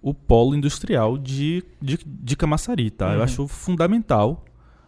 o 0.00 0.14
polo 0.14 0.54
industrial 0.54 1.18
de, 1.18 1.64
de, 1.80 1.98
de 2.04 2.36
Camaçari, 2.36 2.90
tá? 2.90 3.08
Uhum. 3.08 3.14
Eu 3.14 3.22
acho 3.22 3.48
fundamental. 3.48 4.44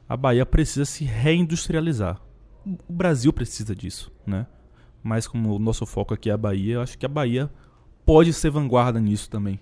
A 0.09 0.17
Bahia 0.17 0.47
precisa 0.47 0.85
se 0.85 1.05
reindustrializar. 1.05 2.21
O 2.89 2.93
Brasil 2.93 3.33
precisa 3.33 3.75
disso, 3.75 4.13
né? 4.27 4.47
Mas 5.03 5.27
como 5.27 5.55
o 5.55 5.59
nosso 5.59 5.87
foco 5.87 6.15
aqui 6.15 6.31
é 6.31 6.33
a 6.33 6.37
Bahia, 6.37 6.75
eu 6.75 6.83
acho 6.83 6.99
que 6.99 7.07
a 7.07 7.09
Bahia 7.09 7.51
pode 8.05 8.33
ser 8.33 8.51
vanguarda 8.51 9.01
nisso 9.01 9.29
também. 9.29 9.59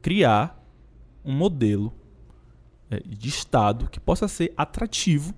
Criar 0.00 0.64
um 1.24 1.32
modelo 1.32 1.92
é, 2.90 3.00
de 3.00 3.28
Estado 3.28 3.88
que 3.90 4.00
possa 4.00 4.28
ser 4.28 4.52
atrativo 4.56 5.34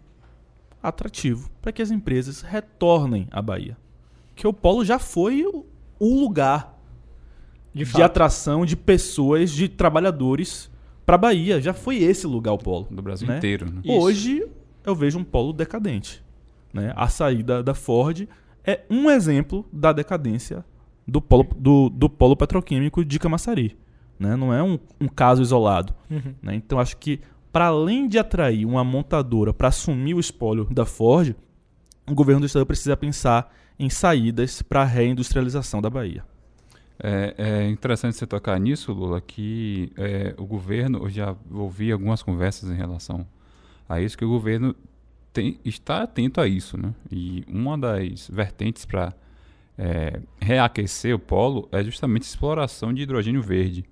atrativo 0.82 1.50
para 1.60 1.72
que 1.72 1.82
as 1.82 1.90
empresas 1.90 2.42
retornem 2.42 3.26
à 3.30 3.40
Bahia. 3.42 3.76
Que 4.34 4.46
o 4.46 4.52
polo 4.52 4.84
já 4.84 4.98
foi 4.98 5.44
o, 5.44 5.64
lugar 6.00 6.78
de, 7.74 7.84
de 7.84 8.02
atração 8.02 8.64
de 8.64 8.76
pessoas, 8.76 9.50
de 9.50 9.68
trabalhadores 9.68 10.70
para 11.04 11.16
a 11.16 11.18
Bahia. 11.18 11.60
Já 11.60 11.74
foi 11.74 11.96
esse 11.96 12.26
lugar 12.26 12.52
o 12.52 12.58
polo. 12.58 12.86
Do 12.90 13.02
Brasil 13.02 13.28
né? 13.28 13.36
inteiro. 13.36 13.66
Né? 13.70 13.82
Hoje 13.86 14.46
eu 14.84 14.94
vejo 14.94 15.18
um 15.18 15.24
polo 15.24 15.52
decadente. 15.52 16.22
Né? 16.72 16.92
A 16.96 17.08
saída 17.08 17.62
da 17.62 17.74
Ford 17.74 18.26
é 18.64 18.80
um 18.88 19.10
exemplo 19.10 19.66
da 19.72 19.92
decadência 19.92 20.64
do 21.06 21.20
polo, 21.20 21.46
do, 21.56 21.90
do 21.90 22.08
polo 22.08 22.36
petroquímico 22.36 23.04
de 23.04 23.18
Camaçari. 23.18 23.76
Né? 24.18 24.36
Não 24.36 24.52
é 24.52 24.62
um, 24.62 24.78
um 25.00 25.08
caso 25.08 25.42
isolado. 25.42 25.94
Uhum. 26.10 26.34
Né? 26.42 26.54
Então 26.54 26.78
acho 26.78 26.96
que 26.96 27.20
para 27.52 27.66
além 27.66 28.08
de 28.08 28.18
atrair 28.18 28.66
uma 28.66 28.84
montadora 28.84 29.52
para 29.52 29.68
assumir 29.68 30.14
o 30.14 30.20
espólio 30.20 30.64
da 30.70 30.84
Ford, 30.84 31.34
o 32.08 32.14
governo 32.14 32.40
do 32.40 32.46
estado 32.46 32.66
precisa 32.66 32.96
pensar 32.96 33.54
em 33.78 33.88
saídas 33.88 34.62
para 34.62 34.82
a 34.82 34.84
reindustrialização 34.84 35.80
da 35.80 35.88
Bahia. 35.88 36.24
É, 37.02 37.34
é, 37.38 37.68
interessante 37.70 38.16
você 38.16 38.26
tocar 38.26 38.60
nisso, 38.60 38.92
Lula, 38.92 39.20
que 39.20 39.90
é, 39.96 40.34
o 40.36 40.44
governo, 40.44 40.98
eu 40.98 41.08
já 41.08 41.34
ouvi 41.50 41.90
algumas 41.90 42.22
conversas 42.22 42.70
em 42.70 42.74
relação 42.74 43.26
a 43.88 44.00
isso, 44.00 44.18
que 44.18 44.24
o 44.24 44.28
governo 44.28 44.76
tem, 45.32 45.58
está 45.64 46.02
atento 46.02 46.40
a 46.40 46.46
isso. 46.46 46.76
Né? 46.76 46.94
E 47.10 47.42
uma 47.48 47.78
das 47.78 48.28
vertentes 48.28 48.84
para 48.84 49.14
é, 49.78 50.20
reaquecer 50.38 51.14
o 51.14 51.18
polo 51.18 51.68
é 51.72 51.82
justamente 51.82 52.22
a 52.22 52.26
exploração 52.26 52.92
de 52.92 53.02
hidrogênio 53.02 53.40
verde. 53.40 53.84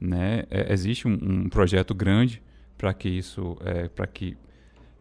Né? 0.00 0.44
É, 0.50 0.72
existe 0.72 1.06
um, 1.06 1.12
um, 1.12 1.48
projeto 1.48 1.94
grande 1.94 2.42
para 2.80 2.94
que 2.94 3.10
isso, 3.10 3.58
é, 3.62 3.88
para 3.88 4.06
que 4.06 4.38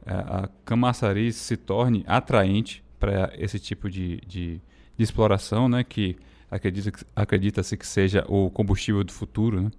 a 0.05 0.49
Camaçari 0.65 1.31
se 1.31 1.55
torne 1.55 2.03
atraente 2.05 2.83
para 2.99 3.31
esse 3.37 3.57
tipo 3.57 3.89
de, 3.89 4.17
de, 4.27 4.59
de 4.97 5.03
exploração, 5.03 5.69
né? 5.69 5.81
que 5.81 6.17
acredita-se 6.51 7.05
acredita 7.15 7.61
que 7.77 7.87
seja 7.87 8.25
o 8.27 8.49
combustível 8.49 9.01
do 9.01 9.13
futuro, 9.13 9.61
né? 9.61 9.71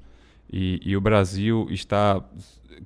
E, 0.51 0.81
e 0.83 0.97
o 0.97 1.01
Brasil 1.01 1.67
está 1.71 2.25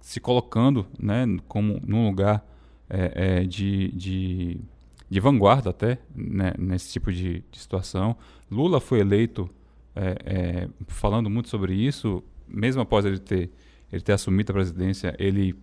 se 0.01 0.19
colocando 0.19 0.85
né, 0.99 1.25
como 1.47 1.81
num 1.87 2.07
lugar 2.09 2.45
é, 2.91 3.13
é, 3.15 3.45
de, 3.45 3.91
de, 3.93 4.61
de, 5.09 5.21
vanguarda 5.21 5.71
até 5.71 5.99
né, 6.15 6.53
nesse 6.59 6.93
tipo 6.93 7.11
de, 7.13 7.43
de, 7.51 7.59
situação. 7.59 8.17
Lula 8.51 8.81
foi 8.81 9.01
eleito 9.01 9.49
é, 9.97 10.17
é 10.27 10.69
falando 10.89 11.31
muito 11.31 11.49
sobre 11.49 11.73
isso, 11.73 12.23
mesmo 12.47 12.83
após 12.83 13.07
ele 13.07 13.19
ter, 13.19 13.51
ele 13.93 14.03
ter 14.03 14.13
assumido 14.13 14.53
a 14.53 14.55
presidência, 14.55 15.15
ele 15.19 15.55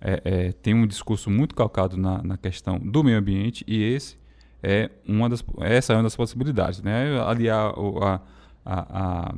é, 0.00 0.20
é, 0.24 0.52
tem 0.52 0.74
um 0.74 0.86
discurso 0.86 1.30
muito 1.30 1.54
calcado 1.54 1.96
na, 1.96 2.22
na, 2.22 2.36
questão 2.36 2.78
do 2.78 3.02
meio 3.02 3.18
ambiente 3.18 3.64
e 3.66 3.82
esse 3.82 4.18
é 4.62 4.90
uma 5.06 5.28
das, 5.28 5.42
essa 5.60 5.92
é 5.92 5.96
uma 5.96 6.02
das 6.02 6.16
possibilidades, 6.16 6.82
né? 6.82 7.20
Aliar 7.20 7.78
o, 7.78 8.02
a, 8.02 8.20
a, 8.64 9.34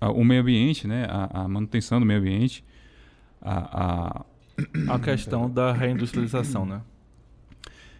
a, 0.00 0.10
o 0.10 0.24
meio 0.24 0.40
ambiente, 0.42 0.86
né? 0.86 1.06
A, 1.08 1.48
manutenção 1.48 2.00
do 2.00 2.06
meio 2.06 2.20
ambiente, 2.20 2.64
a, 3.40 4.24
a... 4.88 4.98
questão 4.98 5.50
da 5.50 5.72
reindustrialização, 5.72 6.64
né? 6.66 6.82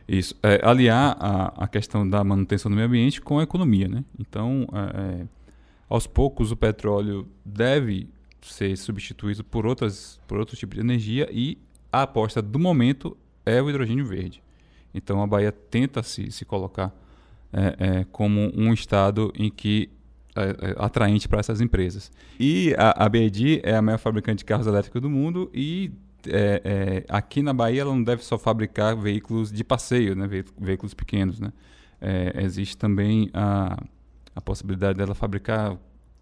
Isso, 0.06 0.36
é, 0.42 0.60
aliar 0.64 1.16
a, 1.18 1.64
a 1.64 1.68
questão 1.68 2.08
da 2.08 2.22
manutenção 2.22 2.70
do 2.70 2.74
meio 2.74 2.88
ambiente 2.88 3.20
com 3.20 3.38
a 3.38 3.42
economia, 3.42 3.88
né? 3.88 4.04
Então, 4.18 4.66
é, 4.72 5.22
é 5.22 5.26
aos 5.88 6.06
poucos 6.06 6.50
o 6.50 6.56
petróleo 6.56 7.28
deve 7.44 8.08
ser 8.42 8.76
substituído 8.76 9.44
por, 9.44 9.66
outras, 9.66 10.20
por 10.26 10.38
outro 10.38 10.56
tipo 10.56 10.74
de 10.74 10.80
energia 10.80 11.28
e 11.30 11.58
a 11.92 12.02
aposta 12.02 12.40
do 12.40 12.58
momento 12.58 13.16
é 13.44 13.60
o 13.60 13.68
hidrogênio 13.68 14.04
verde. 14.04 14.42
Então 14.94 15.22
a 15.22 15.26
Bahia 15.26 15.52
tenta 15.52 16.02
se, 16.02 16.30
se 16.30 16.44
colocar 16.44 16.94
é, 17.52 17.76
é, 17.78 18.06
como 18.10 18.50
um 18.54 18.72
estado 18.72 19.32
em 19.36 19.50
que 19.50 19.90
é, 20.34 20.70
é 20.70 20.74
atraente 20.78 21.28
para 21.28 21.40
essas 21.40 21.60
empresas. 21.60 22.10
E 22.40 22.74
a, 22.78 23.04
a 23.04 23.08
BED 23.08 23.60
é 23.62 23.76
a 23.76 23.82
maior 23.82 23.98
fabricante 23.98 24.38
de 24.38 24.44
carros 24.44 24.66
elétricos 24.66 25.00
do 25.00 25.10
mundo 25.10 25.50
e 25.52 25.92
é, 26.26 26.62
é, 26.64 27.04
aqui 27.08 27.42
na 27.42 27.52
Bahia 27.52 27.82
ela 27.82 27.94
não 27.94 28.02
deve 28.02 28.24
só 28.24 28.38
fabricar 28.38 28.96
veículos 28.96 29.52
de 29.52 29.62
passeio, 29.64 30.14
né, 30.14 30.28
veículos 30.58 30.94
pequenos. 30.94 31.40
Né? 31.40 31.52
existe 32.34 32.76
também 32.76 33.30
a, 33.32 33.80
a 34.34 34.40
possibilidade 34.40 34.98
dela 34.98 35.14
fabricar 35.14 35.78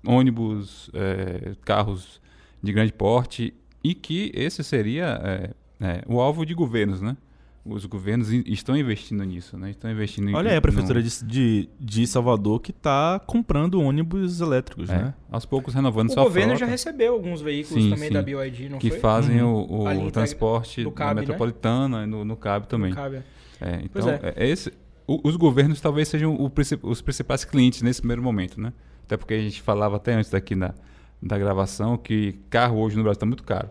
ônibus, 0.06 0.90
é, 0.94 1.54
carros 1.64 2.20
de 2.62 2.72
grande 2.72 2.92
porte 2.92 3.54
e 3.82 3.94
que 3.94 4.30
esse 4.34 4.62
seria 4.62 5.20
é, 5.22 5.50
é, 5.80 6.02
o 6.06 6.20
alvo 6.20 6.44
de 6.44 6.54
governos, 6.54 7.00
né? 7.00 7.16
Os 7.62 7.84
governos 7.84 8.30
estão 8.32 8.74
investindo 8.74 9.22
nisso, 9.22 9.56
né? 9.58 9.70
Estão 9.70 9.90
investindo 9.90 10.34
Olha 10.34 10.50
aí 10.50 10.56
a 10.56 10.60
prefeitura 10.62 11.00
no... 11.00 11.26
de, 11.26 11.68
de 11.78 12.06
Salvador 12.06 12.58
que 12.60 12.70
está 12.70 13.20
comprando 13.26 13.80
ônibus 13.80 14.40
elétricos, 14.40 14.88
é, 14.88 14.94
né? 14.94 15.14
Aos 15.30 15.44
poucos 15.44 15.74
renovando 15.74 16.08
o 16.08 16.12
sua 16.12 16.22
frota. 16.22 16.30
O 16.30 16.32
governo 16.32 16.56
já 16.56 16.64
recebeu 16.64 17.12
alguns 17.12 17.42
veículos 17.42 17.84
sim, 17.84 17.90
também 17.90 18.08
sim, 18.08 18.14
da 18.14 18.22
BYD, 18.22 18.70
não 18.70 18.78
que 18.78 18.88
foi? 18.88 18.96
Que 18.96 19.02
fazem 19.02 19.42
uhum. 19.42 19.66
o, 19.68 20.06
o 20.06 20.10
transporte 20.10 20.82
do 20.82 20.90
CAB, 20.90 21.20
metropolitana 21.20 22.00
né? 22.00 22.06
no, 22.06 22.24
no 22.24 22.36
CAB 22.36 22.66
também. 22.66 22.90
No 22.90 22.96
CAB. 22.96 23.16
É. 23.16 23.22
é 23.60 23.80
então, 23.84 24.08
é. 24.08 24.34
é. 24.36 24.48
esse, 24.48 24.72
o, 25.06 25.20
os 25.22 25.36
governos 25.36 25.82
talvez 25.82 26.08
sejam 26.08 26.34
o, 26.34 26.50
os 26.82 27.02
principais 27.02 27.44
clientes 27.44 27.82
nesse 27.82 28.00
primeiro 28.00 28.22
momento, 28.22 28.58
né? 28.58 28.72
Até 29.10 29.16
porque 29.16 29.34
a 29.34 29.40
gente 29.40 29.60
falava 29.60 29.96
até 29.96 30.14
antes 30.14 30.30
daqui 30.30 30.54
na, 30.54 30.72
da 31.20 31.36
gravação 31.36 31.98
que 31.98 32.34
carro 32.48 32.78
hoje 32.78 32.96
no 32.96 33.02
Brasil 33.02 33.14
está 33.14 33.26
muito 33.26 33.42
caro. 33.42 33.68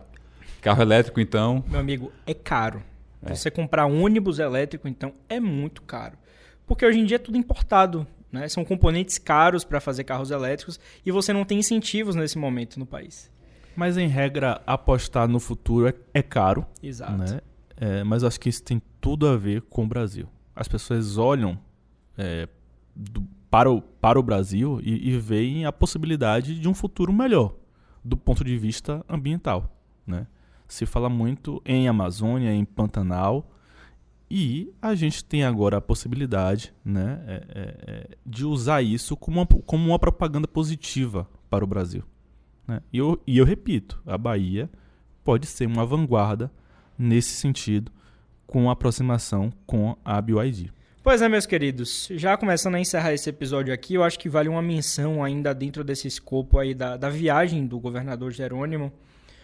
Carro 0.60 0.82
elétrico, 0.82 1.18
então. 1.18 1.64
Meu 1.66 1.80
amigo, 1.80 2.12
é 2.26 2.34
caro. 2.34 2.82
É. 3.22 3.34
Você 3.34 3.50
comprar 3.50 3.86
ônibus 3.86 4.38
elétrico, 4.38 4.86
então, 4.86 5.14
é 5.30 5.40
muito 5.40 5.80
caro. 5.80 6.18
Porque 6.66 6.84
hoje 6.84 7.00
em 7.00 7.06
dia 7.06 7.14
é 7.14 7.18
tudo 7.18 7.38
importado. 7.38 8.06
Né? 8.30 8.50
São 8.50 8.66
componentes 8.66 9.16
caros 9.16 9.64
para 9.64 9.80
fazer 9.80 10.04
carros 10.04 10.30
elétricos 10.30 10.78
e 11.06 11.10
você 11.10 11.32
não 11.32 11.46
tem 11.46 11.58
incentivos 11.58 12.14
nesse 12.14 12.36
momento 12.36 12.78
no 12.78 12.84
país. 12.84 13.30
Mas, 13.74 13.96
em 13.96 14.08
regra, 14.08 14.60
apostar 14.66 15.26
no 15.26 15.40
futuro 15.40 15.88
é, 15.88 15.94
é 16.12 16.22
caro. 16.22 16.66
Exato. 16.82 17.16
Né? 17.16 17.40
É, 17.78 18.04
mas 18.04 18.24
acho 18.24 18.38
que 18.38 18.50
isso 18.50 18.62
tem 18.62 18.82
tudo 19.00 19.26
a 19.26 19.38
ver 19.38 19.62
com 19.62 19.84
o 19.84 19.88
Brasil. 19.88 20.28
As 20.54 20.68
pessoas 20.68 21.16
olham 21.16 21.58
é, 22.18 22.46
do, 22.94 23.26
para 23.50 23.70
o, 23.70 23.82
para 23.82 24.18
o 24.18 24.22
Brasil 24.22 24.80
e, 24.82 25.10
e 25.10 25.18
veem 25.18 25.66
a 25.66 25.72
possibilidade 25.72 26.58
de 26.58 26.68
um 26.68 26.74
futuro 26.74 27.12
melhor 27.12 27.54
do 28.04 28.16
ponto 28.16 28.44
de 28.44 28.56
vista 28.56 29.04
ambiental. 29.08 29.76
Né? 30.06 30.26
Se 30.68 30.86
fala 30.86 31.08
muito 31.08 31.60
em 31.66 31.88
Amazônia, 31.88 32.54
em 32.54 32.64
Pantanal, 32.64 33.50
e 34.30 34.72
a 34.80 34.94
gente 34.94 35.24
tem 35.24 35.42
agora 35.42 35.78
a 35.78 35.80
possibilidade 35.80 36.72
né, 36.84 37.20
é, 37.26 37.34
é, 37.34 37.62
é, 37.86 38.16
de 38.24 38.44
usar 38.44 38.80
isso 38.80 39.16
como 39.16 39.40
uma, 39.40 39.46
como 39.46 39.88
uma 39.88 39.98
propaganda 39.98 40.46
positiva 40.46 41.28
para 41.50 41.64
o 41.64 41.66
Brasil. 41.66 42.04
Né? 42.66 42.80
E, 42.92 42.98
eu, 42.98 43.20
e 43.26 43.38
eu 43.38 43.44
repito, 43.44 44.00
a 44.06 44.16
Bahia 44.16 44.70
pode 45.24 45.46
ser 45.46 45.66
uma 45.66 45.84
vanguarda 45.84 46.50
nesse 46.96 47.34
sentido 47.34 47.90
com 48.46 48.68
a 48.68 48.72
aproximação 48.72 49.52
com 49.66 49.96
a 50.04 50.20
BioID. 50.20 50.72
Pois 51.02 51.22
é, 51.22 51.30
meus 51.30 51.46
queridos, 51.46 52.08
já 52.10 52.36
começando 52.36 52.74
a 52.74 52.78
encerrar 52.78 53.14
esse 53.14 53.30
episódio 53.30 53.72
aqui, 53.72 53.94
eu 53.94 54.04
acho 54.04 54.18
que 54.18 54.28
vale 54.28 54.50
uma 54.50 54.60
menção 54.60 55.24
ainda 55.24 55.54
dentro 55.54 55.82
desse 55.82 56.06
escopo 56.06 56.58
aí 56.58 56.74
da, 56.74 56.98
da 56.98 57.08
viagem 57.08 57.66
do 57.66 57.80
governador 57.80 58.30
Jerônimo. 58.30 58.92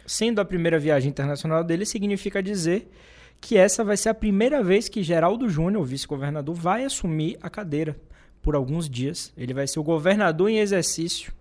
Sendo 0.06 0.38
a 0.38 0.44
primeira 0.44 0.78
viagem 0.78 1.08
internacional 1.08 1.64
dele, 1.64 1.86
significa 1.86 2.42
dizer 2.42 2.92
que 3.40 3.56
essa 3.56 3.82
vai 3.82 3.96
ser 3.96 4.10
a 4.10 4.14
primeira 4.14 4.62
vez 4.62 4.86
que 4.86 5.02
Geraldo 5.02 5.48
Júnior, 5.48 5.82
o 5.82 5.86
vice-governador, 5.86 6.54
vai 6.54 6.84
assumir 6.84 7.38
a 7.40 7.48
cadeira 7.48 7.96
por 8.42 8.54
alguns 8.54 8.86
dias. 8.86 9.32
Ele 9.34 9.54
vai 9.54 9.66
ser 9.66 9.80
o 9.80 9.82
governador 9.82 10.50
em 10.50 10.58
exercício, 10.58 11.32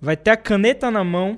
vai 0.00 0.16
ter 0.16 0.30
a 0.30 0.36
caneta 0.36 0.88
na 0.88 1.02
mão 1.02 1.36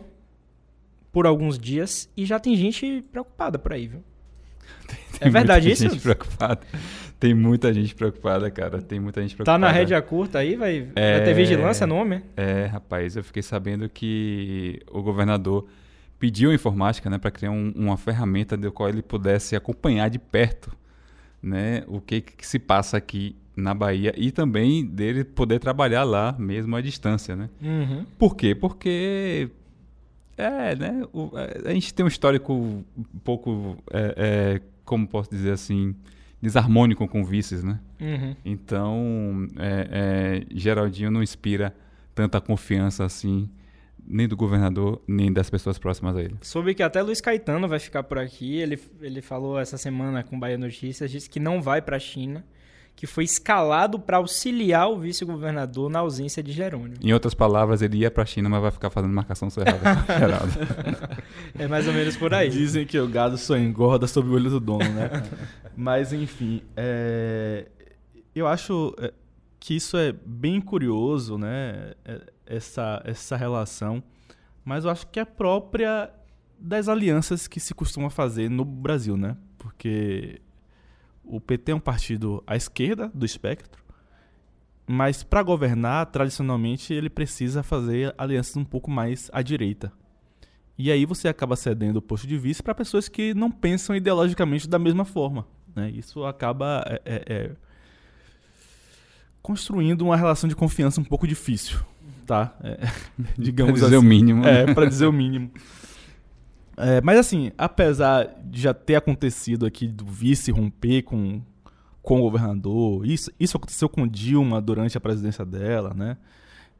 por 1.10 1.26
alguns 1.26 1.58
dias 1.58 2.06
e 2.14 2.26
já 2.26 2.38
tem 2.38 2.54
gente 2.54 3.02
preocupada 3.10 3.58
por 3.58 3.72
aí, 3.72 3.86
viu? 3.86 4.04
Tem, 5.18 5.28
é 5.28 5.30
verdade 5.30 5.70
isso? 5.70 5.88
Gente 5.88 6.00
preocupada. 6.00 6.60
Tem 7.24 7.32
muita 7.32 7.72
gente 7.72 7.94
preocupada, 7.94 8.50
cara. 8.50 8.82
Tem 8.82 9.00
muita 9.00 9.22
gente 9.22 9.34
preocupada. 9.34 9.58
Tá 9.58 9.58
na 9.58 9.72
rédea 9.72 10.02
curta 10.02 10.40
aí? 10.40 10.56
Vai, 10.56 10.90
é, 10.94 11.16
vai 11.16 11.24
ter 11.24 11.32
vigilância 11.32 11.86
no 11.86 11.96
homem? 11.96 12.22
É, 12.36 12.66
rapaz. 12.66 13.16
Eu 13.16 13.24
fiquei 13.24 13.42
sabendo 13.42 13.88
que 13.88 14.82
o 14.92 15.02
governador 15.02 15.66
pediu 16.18 16.50
a 16.50 16.54
informática 16.54 17.08
né, 17.08 17.16
para 17.16 17.30
criar 17.30 17.50
um, 17.50 17.72
uma 17.74 17.96
ferramenta 17.96 18.58
de 18.58 18.70
qual 18.70 18.90
ele 18.90 19.00
pudesse 19.00 19.56
acompanhar 19.56 20.10
de 20.10 20.18
perto 20.18 20.70
né, 21.42 21.82
o 21.86 21.98
que, 21.98 22.20
que 22.20 22.46
se 22.46 22.58
passa 22.58 22.98
aqui 22.98 23.34
na 23.56 23.72
Bahia 23.72 24.12
e 24.18 24.30
também 24.30 24.84
dele 24.84 25.24
poder 25.24 25.58
trabalhar 25.60 26.04
lá 26.04 26.36
mesmo 26.38 26.76
à 26.76 26.82
distância, 26.82 27.34
né? 27.34 27.48
Uhum. 27.62 28.04
Por 28.18 28.36
quê? 28.36 28.54
Porque 28.54 29.48
é, 30.36 30.76
né? 30.76 31.02
O, 31.10 31.30
a 31.64 31.72
gente 31.72 31.94
tem 31.94 32.04
um 32.04 32.08
histórico 32.08 32.52
um 32.52 32.84
pouco, 33.24 33.78
é, 33.90 34.14
é, 34.14 34.60
como 34.84 35.08
posso 35.08 35.30
dizer 35.30 35.52
assim, 35.52 35.94
desarmônico 36.40 37.06
com 37.08 37.24
vices, 37.24 37.62
né? 37.62 37.80
Uhum. 38.00 38.36
Então, 38.44 39.48
é, 39.56 40.44
é, 40.50 40.54
Geraldinho 40.54 41.10
não 41.10 41.22
inspira 41.22 41.74
tanta 42.14 42.40
confiança 42.40 43.04
assim, 43.04 43.50
nem 44.06 44.28
do 44.28 44.36
governador, 44.36 45.02
nem 45.08 45.32
das 45.32 45.48
pessoas 45.48 45.78
próximas 45.78 46.16
a 46.16 46.22
ele. 46.22 46.36
Soube 46.42 46.74
que 46.74 46.82
até 46.82 47.02
Luiz 47.02 47.20
Caetano 47.20 47.66
vai 47.66 47.78
ficar 47.78 48.02
por 48.02 48.18
aqui. 48.18 48.56
Ele, 48.56 48.78
ele 49.00 49.22
falou 49.22 49.58
essa 49.58 49.78
semana 49.78 50.22
com 50.22 50.38
Bahia 50.38 50.58
Notícias, 50.58 51.10
disse 51.10 51.28
que 51.28 51.40
não 51.40 51.62
vai 51.62 51.80
para 51.80 51.96
a 51.96 52.00
China 52.00 52.44
que 52.96 53.06
foi 53.06 53.24
escalado 53.24 53.98
para 53.98 54.18
auxiliar 54.18 54.88
o 54.88 54.98
vice-governador 54.98 55.90
na 55.90 55.98
ausência 55.98 56.42
de 56.42 56.52
Jerônimo. 56.52 56.96
Em 57.02 57.12
outras 57.12 57.34
palavras, 57.34 57.82
ele 57.82 57.98
ia 57.98 58.10
para 58.10 58.22
a 58.22 58.26
China, 58.26 58.48
mas 58.48 58.62
vai 58.62 58.70
ficar 58.70 58.90
fazendo 58.90 59.12
marcação 59.12 59.50
cerrada. 59.50 59.80
é 61.58 61.66
mais 61.66 61.88
ou 61.88 61.92
menos 61.92 62.16
por 62.16 62.32
aí. 62.32 62.48
Dizem 62.48 62.86
que 62.86 62.98
o 62.98 63.08
gado 63.08 63.36
só 63.36 63.56
engorda 63.56 64.06
sob 64.06 64.28
o 64.28 64.32
olho 64.32 64.48
do 64.48 64.60
dono, 64.60 64.88
né? 64.90 65.10
mas, 65.76 66.12
enfim, 66.12 66.62
é... 66.76 67.66
eu 68.34 68.46
acho 68.46 68.94
é, 68.98 69.12
que 69.58 69.74
isso 69.74 69.96
é 69.96 70.12
bem 70.24 70.60
curioso, 70.60 71.36
né? 71.36 71.94
É, 72.04 72.20
essa, 72.46 73.02
essa 73.04 73.36
relação. 73.36 74.02
Mas 74.64 74.84
eu 74.84 74.90
acho 74.90 75.06
que 75.08 75.18
é 75.18 75.24
própria 75.24 76.10
das 76.58 76.88
alianças 76.88 77.48
que 77.48 77.58
se 77.58 77.74
costuma 77.74 78.08
fazer 78.08 78.48
no 78.48 78.64
Brasil, 78.64 79.16
né? 79.16 79.36
Porque 79.58 80.40
o 81.24 81.40
PT 81.40 81.72
é 81.72 81.74
um 81.74 81.80
partido 81.80 82.42
à 82.46 82.56
esquerda 82.56 83.10
do 83.14 83.24
espectro, 83.24 83.82
mas 84.86 85.22
para 85.22 85.42
governar, 85.42 86.06
tradicionalmente, 86.06 86.92
ele 86.92 87.08
precisa 87.08 87.62
fazer 87.62 88.14
alianças 88.18 88.56
um 88.56 88.64
pouco 88.64 88.90
mais 88.90 89.30
à 89.32 89.40
direita. 89.40 89.92
E 90.76 90.90
aí 90.90 91.06
você 91.06 91.28
acaba 91.28 91.56
cedendo 91.56 91.96
o 91.96 92.02
posto 92.02 92.26
de 92.26 92.36
vice 92.36 92.62
para 92.62 92.74
pessoas 92.74 93.08
que 93.08 93.32
não 93.32 93.50
pensam 93.50 93.94
ideologicamente 93.94 94.68
da 94.68 94.78
mesma 94.78 95.04
forma. 95.04 95.46
Né? 95.74 95.90
Isso 95.90 96.24
acaba 96.24 96.84
é, 96.86 97.00
é, 97.04 97.22
é, 97.26 97.50
construindo 99.40 100.02
uma 100.02 100.16
relação 100.16 100.48
de 100.48 100.56
confiança 100.56 101.00
um 101.00 101.04
pouco 101.04 101.26
difícil, 101.26 101.78
tá? 102.26 102.54
É, 102.62 102.88
digamos 103.38 103.72
pra 103.72 103.86
dizer 103.86 103.96
assim. 103.96 104.06
o 104.06 104.08
mínimo. 104.08 104.46
É, 104.46 104.74
para 104.74 104.86
dizer 104.86 105.06
o 105.06 105.12
mínimo. 105.12 105.50
É, 106.76 107.00
mas 107.00 107.18
assim, 107.18 107.52
apesar 107.56 108.24
de 108.44 108.60
já 108.60 108.74
ter 108.74 108.96
acontecido 108.96 109.64
aqui 109.66 109.86
do 109.86 110.04
vice 110.04 110.50
romper 110.50 111.02
com, 111.02 111.40
com 112.02 112.18
o 112.18 112.22
governador, 112.22 113.06
isso, 113.06 113.30
isso 113.38 113.56
aconteceu 113.56 113.88
com 113.88 114.06
Dilma 114.06 114.60
durante 114.60 114.96
a 114.96 115.00
presidência 115.00 115.44
dela, 115.44 115.94
né? 115.94 116.16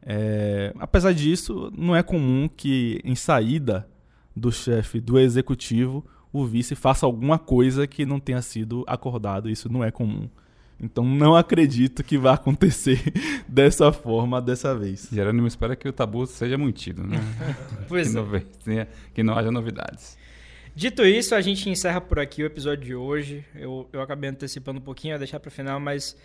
É, 0.07 0.75
apesar 0.79 1.13
disso, 1.15 1.73
não 1.77 1.97
é 1.97 2.03
comum 2.03 2.49
que 2.49 3.01
em 3.05 3.15
saída 3.15 3.89
do 4.37 4.53
chefe 4.53 5.01
do 5.01 5.19
executivo 5.19 6.05
o 6.33 6.45
vice 6.45 6.75
faça 6.75 7.07
alguma 7.07 7.39
coisa 7.39 7.87
que 7.87 8.05
não 8.05 8.19
tenha 8.19 8.43
sido 8.43 8.85
acordado. 8.87 9.49
Isso 9.49 9.73
não 9.73 9.83
é 9.85 9.91
comum. 9.91 10.29
Então 10.81 11.05
não 11.05 11.37
acredito 11.37 12.03
que 12.03 12.19
vai 12.19 12.35
acontecer 12.35 13.01
dessa 13.49 13.93
forma 13.93 14.41
dessa 14.41 14.77
vez. 14.77 15.09
Jerônimo 15.11 15.47
espera 15.47 15.77
que 15.77 15.89
o 15.89 15.93
tabu 15.93 16.27
seja 16.27 16.59
mantido, 16.59 17.07
né? 17.07 17.19
pois 17.89 18.13
que, 18.13 18.19
é. 18.19 18.21
não, 18.21 18.87
que 19.15 19.23
não 19.23 19.39
haja 19.39 19.51
novidades. 19.51 20.19
Dito 20.77 21.05
isso, 21.05 21.35
a 21.35 21.41
gente 21.41 21.71
encerra 21.71 22.01
por 22.01 22.19
aqui 22.19 22.43
o 22.43 22.47
episódio 22.47 22.85
de 22.85 22.95
hoje. 22.95 23.45
Eu, 23.55 23.89
eu 23.93 24.03
acabei 24.03 24.31
antecipando 24.31 24.81
um 24.81 24.83
pouquinho, 24.83 25.15
a 25.15 25.19
deixar 25.19 25.39
para 25.39 25.49
o 25.49 25.53
final, 25.53 25.79
mas 25.79 26.17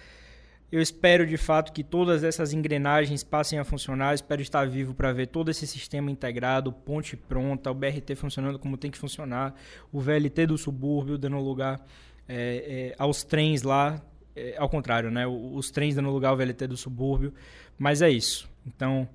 eu 0.72 0.82
espero 0.82 1.26
de 1.26 1.38
fato 1.38 1.72
que 1.72 1.84
todas 1.84 2.24
essas 2.24 2.52
engrenagens 2.52 3.24
passem 3.24 3.60
a 3.60 3.64
funcionar. 3.64 4.16
Espero 4.16 4.42
estar 4.42 4.68
vivo 4.68 4.96
para 4.96 5.12
ver 5.12 5.28
todo 5.28 5.50
esse 5.50 5.68
sistema 5.68 6.10
integrado, 6.10 6.72
ponte 6.72 7.16
pronta, 7.16 7.70
o 7.70 7.74
BRT 7.76 8.16
funcionando 8.16 8.58
como 8.58 8.76
tem 8.76 8.90
que 8.90 8.98
funcionar, 8.98 9.54
o 9.92 10.00
VLT 10.00 10.48
do 10.48 10.58
subúrbio 10.58 11.18
dando 11.18 11.38
lugar 11.38 11.86
é, 12.28 12.92
é, 12.92 12.96
aos 13.00 13.24
trens 13.24 13.64
lá, 13.64 14.00
é, 14.36 14.56
ao 14.58 14.70
contrário, 14.70 15.12
né? 15.12 15.26
Os 15.28 15.72
trens 15.72 15.96
dando 15.96 16.10
lugar 16.10 16.30
ao 16.30 16.38
VLT 16.38 16.68
do 16.68 16.78
subúrbio. 16.78 17.34
Mas 17.78 18.02
é 18.02 18.10
isso. 18.10 18.50
Então, 18.66 19.08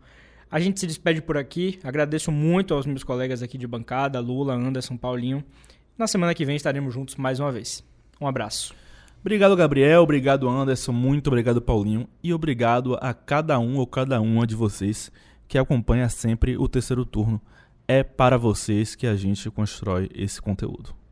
a 0.51 0.61
gente 0.61 0.81
se 0.81 0.87
despede 0.87 1.21
por 1.21 1.37
aqui. 1.37 1.79
Agradeço 1.83 2.31
muito 2.31 2.75
aos 2.75 2.87
meus 2.87 3.05
colegas 3.05 3.43
aqui 3.43 3.59
de 3.59 3.67
bancada, 3.67 4.21
Lula, 4.21 4.55
Anderson, 4.55 4.97
Paulinho. 4.97 5.45
Na 5.97 6.07
semana 6.07 6.35
que 6.35 6.45
vem 6.45 6.57
estaremos 6.57 6.93
juntos 6.93 7.17
mais 7.17 7.41
uma 7.41 7.53
vez. 7.53 7.85
Um 8.21 8.27
abraço. 8.27 8.75
Obrigado, 9.21 9.57
Gabriel. 9.57 10.03
Obrigado, 10.03 10.49
Anderson. 10.49 10.93
Muito 10.93 11.29
obrigado, 11.29 11.61
Paulinho. 11.61 12.09
E 12.23 12.33
obrigado 12.33 12.97
a 13.01 13.15
cada 13.15 13.59
um 13.59 13.79
ou 13.79 13.87
cada 13.87 14.21
uma 14.21 14.47
de 14.47 14.55
vocês 14.55 15.11
que 15.49 15.59
acompanha 15.59 16.09
sempre 16.09 16.57
o 16.57 16.69
terceiro 16.69 17.05
turno. 17.05 17.41
É 17.87 18.03
para 18.03 18.37
vocês 18.37 18.95
que 18.95 19.07
a 19.07 19.15
gente 19.15 19.51
constrói 19.51 20.11
esse 20.15 20.41
conteúdo. 20.41 21.04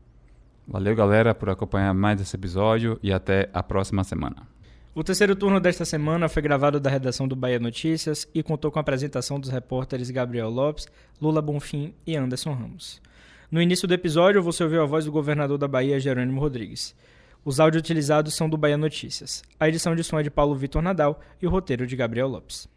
Valeu, 0.67 0.95
galera, 0.95 1.35
por 1.35 1.49
acompanhar 1.49 1.93
mais 1.93 2.21
esse 2.21 2.35
episódio 2.35 2.99
e 3.03 3.11
até 3.11 3.49
a 3.53 3.61
próxima 3.61 4.03
semana. 4.03 4.47
O 4.95 5.03
terceiro 5.03 5.35
turno 5.35 5.59
desta 5.59 5.85
semana 5.85 6.29
foi 6.29 6.41
gravado 6.41 6.79
da 6.79 6.89
redação 6.89 7.27
do 7.27 7.35
Bahia 7.35 7.59
Notícias 7.59 8.27
e 8.33 8.43
contou 8.43 8.71
com 8.71 8.77
a 8.77 8.81
apresentação 8.81 9.39
dos 9.39 9.49
repórteres 9.49 10.11
Gabriel 10.11 10.49
Lopes, 10.49 10.87
Lula 11.19 11.41
Bonfim 11.41 11.93
e 12.05 12.15
Anderson 12.15 12.53
Ramos. 12.53 13.01
No 13.49 13.61
início 13.61 13.87
do 13.87 13.93
episódio, 13.93 14.41
você 14.41 14.63
ouviu 14.63 14.81
a 14.83 14.85
voz 14.85 15.05
do 15.05 15.11
governador 15.11 15.57
da 15.57 15.67
Bahia, 15.67 15.99
Jerônimo 15.99 16.39
Rodrigues. 16.39 16.95
Os 17.43 17.59
áudios 17.59 17.81
utilizados 17.81 18.33
são 18.35 18.49
do 18.49 18.57
Bahia 18.57 18.77
Notícias. 18.77 19.43
A 19.59 19.67
edição 19.67 19.95
de 19.95 20.03
som 20.03 20.19
é 20.19 20.23
de 20.23 20.31
Paulo 20.31 20.55
Vitor 20.55 20.81
Nadal 20.81 21.19
e 21.41 21.47
o 21.47 21.49
roteiro 21.49 21.85
de 21.85 21.95
Gabriel 21.95 22.27
Lopes. 22.27 22.69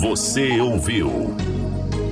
Você 0.00 0.60
ouviu 0.60 1.08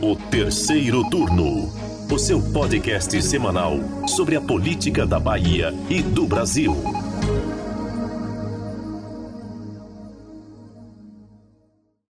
o 0.03 0.17
terceiro 0.31 1.09
turno, 1.11 1.71
o 2.13 2.19
seu 2.19 2.43
podcast 2.43 3.23
semanal 3.23 3.79
sobre 4.07 4.37
a 4.37 4.41
política 4.41 5.07
da 5.07 5.19
Bahia 5.19 5.73
e 5.89 6.03
do 6.03 6.27
Brasil. 6.27 7.02